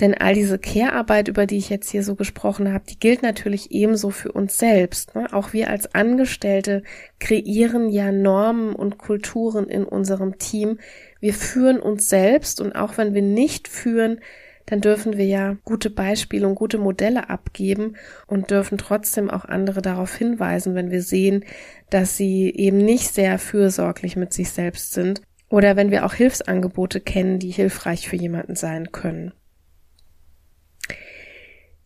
Denn 0.00 0.14
all 0.14 0.32
diese 0.32 0.58
Care-Arbeit, 0.58 1.28
über 1.28 1.46
die 1.46 1.58
ich 1.58 1.68
jetzt 1.68 1.90
hier 1.90 2.02
so 2.02 2.14
gesprochen 2.14 2.72
habe, 2.72 2.84
die 2.88 2.98
gilt 2.98 3.22
natürlich 3.22 3.70
ebenso 3.70 4.08
für 4.10 4.32
uns 4.32 4.58
selbst. 4.58 5.14
Ne? 5.14 5.26
Auch 5.32 5.52
wir 5.52 5.68
als 5.68 5.94
Angestellte 5.94 6.82
kreieren 7.18 7.90
ja 7.90 8.10
Normen 8.10 8.74
und 8.74 8.96
Kulturen 8.96 9.68
in 9.68 9.84
unserem 9.84 10.38
Team, 10.38 10.78
wir 11.20 11.34
führen 11.34 11.78
uns 11.78 12.08
selbst 12.08 12.62
und 12.62 12.74
auch 12.74 12.96
wenn 12.96 13.12
wir 13.12 13.22
nicht 13.22 13.68
führen, 13.68 14.20
dann 14.64 14.80
dürfen 14.80 15.18
wir 15.18 15.26
ja 15.26 15.56
gute 15.64 15.90
Beispiele 15.90 16.46
und 16.46 16.54
gute 16.54 16.78
Modelle 16.78 17.28
abgeben 17.28 17.96
und 18.26 18.50
dürfen 18.50 18.78
trotzdem 18.78 19.28
auch 19.28 19.44
andere 19.44 19.82
darauf 19.82 20.14
hinweisen, 20.14 20.74
wenn 20.74 20.90
wir 20.90 21.02
sehen, 21.02 21.44
dass 21.90 22.16
sie 22.16 22.50
eben 22.54 22.78
nicht 22.78 23.12
sehr 23.12 23.38
fürsorglich 23.38 24.16
mit 24.16 24.32
sich 24.32 24.50
selbst 24.50 24.92
sind 24.92 25.20
oder 25.50 25.76
wenn 25.76 25.90
wir 25.90 26.06
auch 26.06 26.14
Hilfsangebote 26.14 27.00
kennen, 27.00 27.38
die 27.38 27.50
hilfreich 27.50 28.08
für 28.08 28.16
jemanden 28.16 28.54
sein 28.54 28.92
können. 28.92 29.32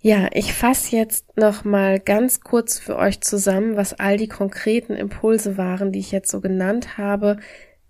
Ja, 0.07 0.29
ich 0.35 0.53
fasse 0.53 0.95
jetzt 0.95 1.35
noch 1.39 1.65
mal 1.65 1.99
ganz 1.99 2.43
kurz 2.43 2.79
für 2.79 2.99
euch 2.99 3.23
zusammen, 3.23 3.79
was 3.79 3.95
all 3.95 4.19
die 4.19 4.29
konkreten 4.29 4.93
Impulse 4.93 5.57
waren, 5.57 5.93
die 5.93 5.99
ich 5.99 6.13
jetzt 6.13 6.31
so 6.31 6.43
genannt 6.43 6.99
habe, 6.99 7.39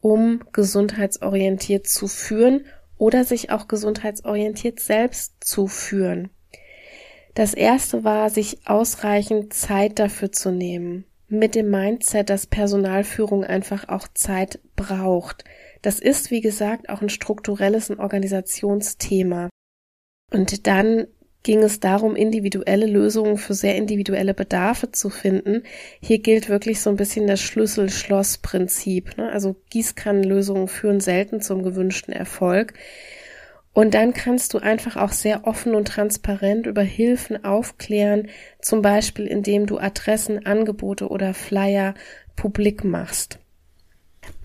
um 0.00 0.40
gesundheitsorientiert 0.53 1.88
zu 1.88 2.07
führen 2.07 2.66
oder 2.98 3.24
sich 3.24 3.50
auch 3.50 3.66
gesundheitsorientiert 3.66 4.79
selbst 4.79 5.42
zu 5.42 5.66
führen. 5.66 6.31
Das 7.35 7.53
erste 7.53 8.05
war, 8.05 8.31
sich 8.31 8.59
ausreichend 8.64 9.53
Zeit 9.53 9.98
dafür 9.98 10.31
zu 10.31 10.53
nehmen. 10.53 11.07
Mit 11.27 11.57
dem 11.57 11.68
Mindset, 11.68 12.31
dass 12.31 12.46
Personalführung 12.46 13.42
einfach 13.42 13.88
auch 13.88 14.07
Zeit 14.14 14.61
braucht. 14.77 15.42
Das 15.83 15.98
ist, 15.98 16.31
wie 16.31 16.42
gesagt, 16.42 16.90
auch 16.90 17.03
ein 17.03 17.09
strukturelles 17.09 17.90
und 17.90 17.98
Organisationsthema. 17.98 19.48
Und 20.31 20.68
dann 20.68 21.09
ging 21.44 21.62
es 21.62 21.78
darum, 21.78 22.16
individuelle 22.16 22.87
Lösungen 22.87 23.37
für 23.37 23.54
sehr 23.54 23.76
individuelle 23.76 24.35
Bedarfe 24.35 24.90
zu 24.90 25.11
finden. 25.11 25.62
Hier 26.00 26.18
gilt 26.18 26.48
wirklich 26.48 26.80
so 26.80 26.90
ein 26.90 26.96
bisschen 26.96 27.28
das 27.28 27.40
Schlüssel-Schloss-Prinzip. 27.40 29.16
Ne? 29.16 29.30
Also 29.30 29.54
Gießkannenlösungen 29.70 30.66
führen 30.66 31.00
selten 31.00 31.40
zum 31.40 31.62
gewünschten 31.62 32.12
Erfolg. 32.12 32.74
Und 33.74 33.94
dann 33.94 34.14
kannst 34.14 34.54
du 34.54 34.59
einfach 34.59 34.96
auch 34.96 35.12
sehr 35.12 35.46
offen 35.46 35.74
und 35.74 35.88
transparent 35.88 36.66
über 36.66 36.83
Hilfen 36.83 37.44
aufklären, 37.44 38.28
zum 38.61 38.83
Beispiel 38.83 39.26
indem 39.26 39.66
du 39.66 39.78
Adressen, 39.78 40.46
Angebote 40.46 41.09
oder 41.09 41.35
Flyer 41.35 41.94
publik 42.37 42.85
machst. 42.85 43.38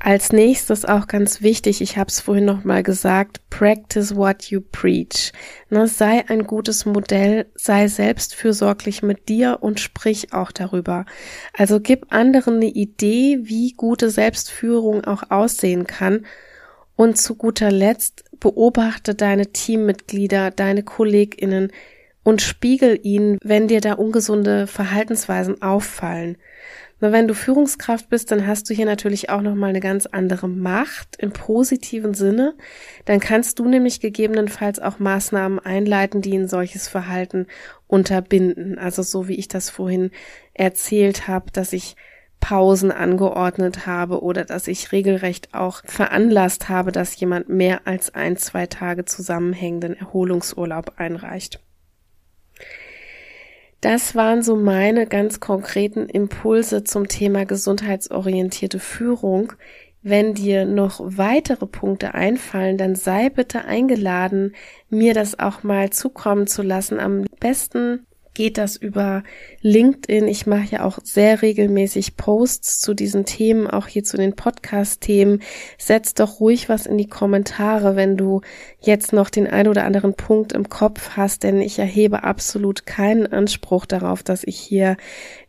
Als 0.02 0.32
nächstes 0.32 0.86
auch 0.86 1.08
ganz 1.08 1.42
wichtig, 1.42 1.82
ich 1.82 1.98
habe 1.98 2.08
es 2.08 2.22
vorhin 2.22 2.46
noch 2.46 2.64
mal 2.64 2.84
gesagt, 2.84 3.42
practice 3.50 4.16
what 4.16 4.46
you 4.46 4.62
preach. 4.62 5.34
Ne, 5.70 5.88
sei 5.88 6.24
ein 6.30 6.48
gutes 6.48 6.86
Modell, 6.86 7.48
sei 7.56 7.90
selbstfürsorglich 7.90 9.04
mit 9.04 9.28
dir 9.28 9.58
und 9.60 9.82
sprich 9.82 10.32
auch 10.32 10.54
darüber. 10.54 11.06
Also 11.54 11.82
gib 11.82 12.14
anderen 12.14 12.56
eine 12.56 12.68
Idee, 12.68 13.40
wie 13.44 13.74
gute 13.74 14.10
Selbstführung 14.10 15.04
auch 15.04 15.24
aussehen 15.32 15.86
kann. 15.86 16.26
Und 16.96 17.18
zu 17.18 17.36
guter 17.36 17.72
Letzt 17.72 18.24
beobachte 18.40 19.16
deine 19.16 19.48
Teammitglieder, 19.48 20.52
deine 20.52 20.84
KollegInnen 20.84 21.72
und 22.24 22.42
spiegel 22.42 23.00
ihnen, 23.04 23.38
wenn 23.44 23.68
dir 23.68 23.82
da 23.82 23.94
ungesunde 23.94 24.68
Verhaltensweisen 24.68 25.62
auffallen. 25.62 26.38
Na, 27.02 27.14
wenn 27.14 27.28
du 27.28 27.34
Führungskraft 27.34 28.10
bist, 28.10 28.30
dann 28.32 28.46
hast 28.46 28.70
du 28.70 28.74
hier 28.74 28.86
natürlich 28.86 29.30
auch 29.30 29.42
nochmal 29.42 29.70
eine 29.70 29.80
ganz 29.80 30.06
andere 30.06 30.50
Macht 30.50 31.16
im 31.18 31.32
positiven 31.32 32.14
Sinne. 32.14 32.56
Dann 33.06 33.22
kannst 33.22 33.60
du 33.60 33.66
nämlich 33.66 34.02
gegebenenfalls 34.02 34.80
auch 34.80 35.00
Maßnahmen 35.00 35.60
einleiten, 35.60 36.22
die 36.22 36.36
ein 36.36 36.50
solches 36.50 36.90
Verhalten 36.90 37.48
unterbinden. 37.88 38.78
Also 38.78 39.02
so 39.02 39.30
wie 39.30 39.36
ich 39.36 39.48
das 39.48 39.70
vorhin 39.70 40.12
erzählt 40.54 41.28
habe, 41.30 41.52
dass 41.52 41.72
ich 41.72 41.96
Pausen 42.42 42.92
angeordnet 42.92 43.86
habe 43.86 44.22
oder 44.22 44.46
dass 44.46 44.68
ich 44.68 44.92
regelrecht 44.92 45.54
auch 45.54 45.82
veranlasst 45.86 46.70
habe, 46.70 46.92
dass 46.92 47.20
jemand 47.20 47.50
mehr 47.50 47.86
als 47.86 48.14
ein, 48.14 48.38
zwei 48.38 48.66
Tage 48.66 49.06
zusammenhängenden 49.06 49.96
Erholungsurlaub 49.96 50.94
einreicht. 50.98 51.62
Das 53.82 54.14
waren 54.14 54.44
so 54.44 54.56
meine 54.58 55.08
ganz 55.08 55.40
konkreten 55.40 56.08
Impulse 56.10 56.84
zum 56.84 57.08
Thema 57.08 57.46
gesundheitsorientierte 57.46 58.80
Führung. 58.80 59.54
Wenn 60.02 60.34
dir 60.34 60.66
noch 60.66 61.00
weitere 61.02 61.66
Punkte 61.66 62.14
einfallen, 62.14 62.78
dann 62.78 62.96
sei 62.96 63.30
bitte 63.30 63.66
eingeladen, 63.66 64.54
mir 64.90 65.14
das 65.14 65.40
auch 65.40 65.64
mal 65.64 65.90
zukommen 65.92 66.48
zu 66.48 66.62
lassen. 66.62 67.00
Am 67.00 67.26
besten 67.40 68.06
geht 68.40 68.58
das 68.58 68.78
über 68.78 69.24
LinkedIn. 69.60 70.26
Ich 70.30 70.48
mache 70.48 70.72
ja 70.72 70.86
auch 70.86 71.00
sehr 71.04 71.42
regelmäßig 71.42 72.16
Posts 72.16 72.80
zu 72.80 72.94
diesen 72.94 73.26
Themen, 73.26 73.68
auch 73.68 73.88
hier 73.88 74.06
zu 74.06 74.16
den 74.16 74.34
Podcast-Themen. 74.34 75.42
Setz 75.78 76.14
doch 76.14 76.40
ruhig 76.40 76.70
was 76.70 76.86
in 76.86 76.98
die 76.98 77.10
Kommentare, 77.10 77.98
wenn 77.98 78.16
du 78.16 78.40
jetzt 78.80 79.12
noch 79.12 79.30
den 79.30 79.46
ein 79.46 79.68
oder 79.68 79.84
anderen 79.84 80.14
Punkt 80.14 80.54
im 80.54 80.70
Kopf 80.70 81.18
hast, 81.18 81.44
denn 81.44 81.60
ich 81.60 81.80
erhebe 81.80 82.24
absolut 82.24 82.86
keinen 82.86 83.28
Anspruch 83.28 83.86
darauf, 83.86 84.24
dass 84.24 84.46
ich 84.46 84.58
hier 84.58 84.96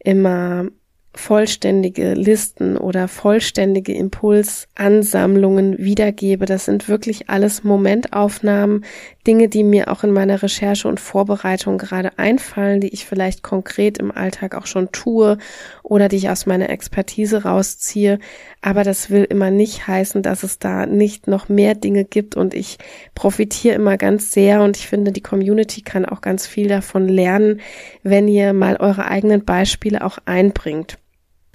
immer 0.00 0.66
vollständige 1.14 2.14
Listen 2.14 2.76
oder 2.76 3.09
vollständige 3.09 3.92
Impulsansammlungen 3.94 5.79
wiedergebe. 5.79 6.46
Das 6.46 6.66
sind 6.66 6.88
wirklich 6.88 7.29
alles 7.29 7.64
Momentaufnahmen, 7.64 8.85
Dinge, 9.26 9.48
die 9.48 9.64
mir 9.64 9.90
auch 9.90 10.02
in 10.02 10.12
meiner 10.12 10.42
Recherche 10.42 10.88
und 10.88 10.98
Vorbereitung 10.98 11.76
gerade 11.76 12.18
einfallen, 12.18 12.80
die 12.80 12.88
ich 12.88 13.04
vielleicht 13.04 13.42
konkret 13.42 13.98
im 13.98 14.11
Alltag 14.11 14.54
auch 14.54 14.66
schon 14.66 14.92
tue 14.92 15.37
oder 15.83 16.09
die 16.09 16.16
ich 16.16 16.30
aus 16.30 16.46
meiner 16.46 16.70
Expertise 16.70 17.44
rausziehe. 17.44 18.18
Aber 18.62 18.83
das 18.83 19.11
will 19.11 19.24
immer 19.24 19.50
nicht 19.50 19.87
heißen, 19.87 20.22
dass 20.22 20.42
es 20.42 20.59
da 20.59 20.87
nicht 20.87 21.26
noch 21.26 21.48
mehr 21.48 21.74
Dinge 21.74 22.04
gibt 22.04 22.37
und 22.37 22.54
ich 22.54 22.78
profitiere 23.14 23.74
immer 23.74 23.98
ganz 23.98 24.33
sehr 24.33 24.62
und 24.62 24.76
ich 24.76 24.87
finde, 24.87 25.12
die 25.12 25.22
Community 25.22 25.83
kann 25.83 26.06
auch 26.06 26.22
ganz 26.22 26.46
viel 26.46 26.68
davon 26.68 27.06
lernen, 27.06 27.61
wenn 28.02 28.26
ihr 28.26 28.54
mal 28.54 28.76
eure 28.76 29.06
eigenen 29.06 29.44
Beispiele 29.44 30.02
auch 30.02 30.18
einbringt. 30.24 30.98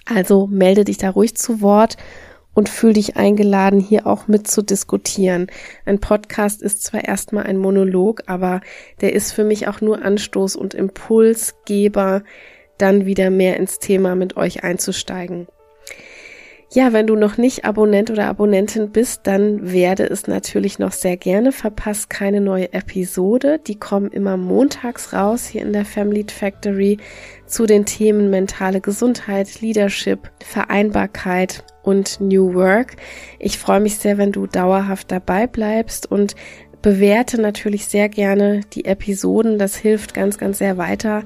Also 0.06 0.46
melde 0.46 0.84
dich 0.84 0.98
da 0.98 1.10
ruhig 1.10 1.36
zu 1.36 1.62
Wort 1.62 1.98
und 2.56 2.70
fühl 2.70 2.94
dich 2.94 3.18
eingeladen, 3.18 3.80
hier 3.80 4.08
auch 4.08 4.28
mit 4.28 4.48
zu 4.48 4.64
diskutieren. 4.64 5.48
Ein 5.86 6.00
Podcast 6.00 6.64
ist 6.64 6.84
zwar 6.84 7.04
erstmal 7.04 7.44
ein 7.44 7.58
Monolog, 7.58 8.24
aber 8.26 8.62
der 9.02 9.14
ist 9.14 9.34
für 9.34 9.44
mich 9.44 9.68
auch 9.68 9.82
nur 9.82 10.02
Anstoß 10.02 10.56
und 10.56 10.74
Impulsgeber, 10.74 12.24
dann 12.80 13.06
wieder 13.06 13.30
mehr 13.30 13.58
ins 13.58 13.78
Thema 13.80 14.16
mit 14.16 14.36
euch 14.36 14.64
einzusteigen. 14.64 15.48
Ja, 16.72 16.92
wenn 16.92 17.08
du 17.08 17.16
noch 17.16 17.38
nicht 17.38 17.64
Abonnent 17.64 18.10
oder 18.10 18.28
Abonnentin 18.28 18.92
bist, 18.92 19.22
dann 19.24 19.72
werde 19.72 20.04
es 20.04 20.28
natürlich 20.28 20.80
noch 20.80 20.92
sehr 20.92 21.16
gerne. 21.16 21.52
Verpasst 21.54 22.10
keine 22.10 22.42
neue 22.42 22.74
Episode. 22.74 23.60
Die 23.66 23.80
kommen 23.80 24.12
immer 24.12 24.36
montags 24.36 25.14
raus 25.14 25.46
hier 25.46 25.62
in 25.62 25.72
der 25.72 25.86
Family 25.86 26.26
Factory 26.28 26.98
zu 27.46 27.66
den 27.66 27.86
Themen 27.86 28.30
mentale 28.30 28.82
Gesundheit, 28.82 29.62
Leadership, 29.62 30.30
Vereinbarkeit 30.44 31.64
und 31.86 32.20
New 32.20 32.54
Work. 32.54 32.96
Ich 33.40 33.58
freue 33.58 33.80
mich 33.80 33.98
sehr, 33.98 34.18
wenn 34.18 34.32
du 34.32 34.48
dauerhaft 34.48 35.12
dabei 35.12 35.48
bleibst 35.48 36.12
und 36.12 36.36
bewerte 36.82 37.42
natürlich 37.42 37.88
sehr 37.88 38.10
gerne 38.10 38.62
die 38.74 38.86
Episoden. 38.86 39.58
Das 39.58 39.76
hilft 39.76 40.14
ganz, 40.14 40.38
ganz 40.38 40.60
sehr 40.60 40.78
weiter, 40.78 41.24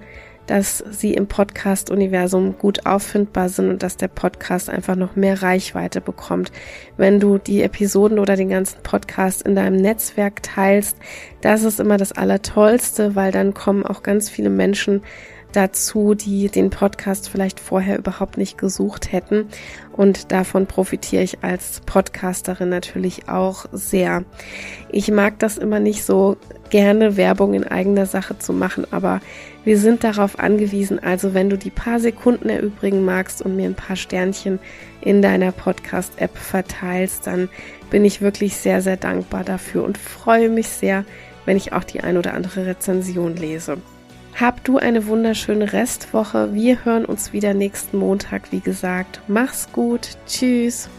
dass 0.49 0.83
sie 0.89 1.13
im 1.13 1.27
Podcast-Universum 1.27 2.57
gut 2.57 2.85
auffindbar 2.85 3.49
sind 3.49 3.69
und 3.69 3.83
dass 3.83 3.97
der 3.97 4.07
Podcast 4.07 4.69
einfach 4.69 4.95
noch 4.95 5.15
mehr 5.15 5.43
Reichweite 5.43 6.01
bekommt. 6.01 6.51
Wenn 6.97 7.19
du 7.19 7.37
die 7.37 7.61
Episoden 7.61 8.17
oder 8.17 8.35
den 8.35 8.49
ganzen 8.49 8.81
Podcast 8.81 9.43
in 9.43 9.55
deinem 9.55 9.75
Netzwerk 9.75 10.41
teilst, 10.41 10.97
das 11.41 11.63
ist 11.63 11.79
immer 11.79 11.97
das 11.97 12.13
Allertollste, 12.13 13.15
weil 13.15 13.31
dann 13.31 13.53
kommen 13.53 13.85
auch 13.85 14.01
ganz 14.01 14.29
viele 14.29 14.49
Menschen 14.49 15.03
dazu, 15.51 16.13
die 16.15 16.49
den 16.49 16.69
Podcast 16.69 17.29
vielleicht 17.29 17.59
vorher 17.59 17.97
überhaupt 17.97 18.37
nicht 18.37 18.57
gesucht 18.57 19.11
hätten. 19.11 19.47
Und 19.91 20.31
davon 20.31 20.67
profitiere 20.67 21.23
ich 21.23 21.43
als 21.43 21.81
Podcasterin 21.85 22.69
natürlich 22.69 23.27
auch 23.27 23.65
sehr. 23.71 24.23
Ich 24.91 25.11
mag 25.11 25.39
das 25.39 25.57
immer 25.57 25.79
nicht 25.79 26.03
so 26.05 26.37
gerne, 26.69 27.17
Werbung 27.17 27.53
in 27.53 27.63
eigener 27.65 28.05
Sache 28.05 28.37
zu 28.37 28.53
machen, 28.53 28.85
aber 28.91 29.21
wir 29.63 29.77
sind 29.77 30.03
darauf 30.03 30.39
angewiesen. 30.39 30.99
Also 30.99 31.33
wenn 31.33 31.49
du 31.49 31.57
die 31.57 31.71
paar 31.71 31.99
Sekunden 31.99 32.49
erübrigen 32.49 33.03
magst 33.03 33.41
und 33.41 33.55
mir 33.55 33.65
ein 33.65 33.75
paar 33.75 33.95
Sternchen 33.95 34.59
in 35.01 35.21
deiner 35.21 35.51
Podcast-App 35.51 36.37
verteilst, 36.37 37.27
dann 37.27 37.49
bin 37.89 38.05
ich 38.05 38.21
wirklich 38.21 38.55
sehr, 38.55 38.81
sehr 38.81 38.97
dankbar 38.97 39.43
dafür 39.43 39.83
und 39.83 39.97
freue 39.97 40.49
mich 40.49 40.67
sehr, 40.67 41.03
wenn 41.45 41.57
ich 41.57 41.73
auch 41.73 41.83
die 41.83 42.01
ein 42.01 42.17
oder 42.17 42.35
andere 42.35 42.67
Rezension 42.67 43.35
lese. 43.35 43.77
Hab 44.39 44.63
du 44.63 44.77
eine 44.77 45.05
wunderschöne 45.07 45.73
Restwoche. 45.73 46.53
Wir 46.53 46.85
hören 46.85 47.03
uns 47.03 47.33
wieder 47.33 47.53
nächsten 47.53 47.97
Montag, 47.97 48.53
wie 48.53 48.61
gesagt. 48.61 49.19
Mach's 49.27 49.69
gut. 49.73 50.11
Tschüss. 50.27 50.89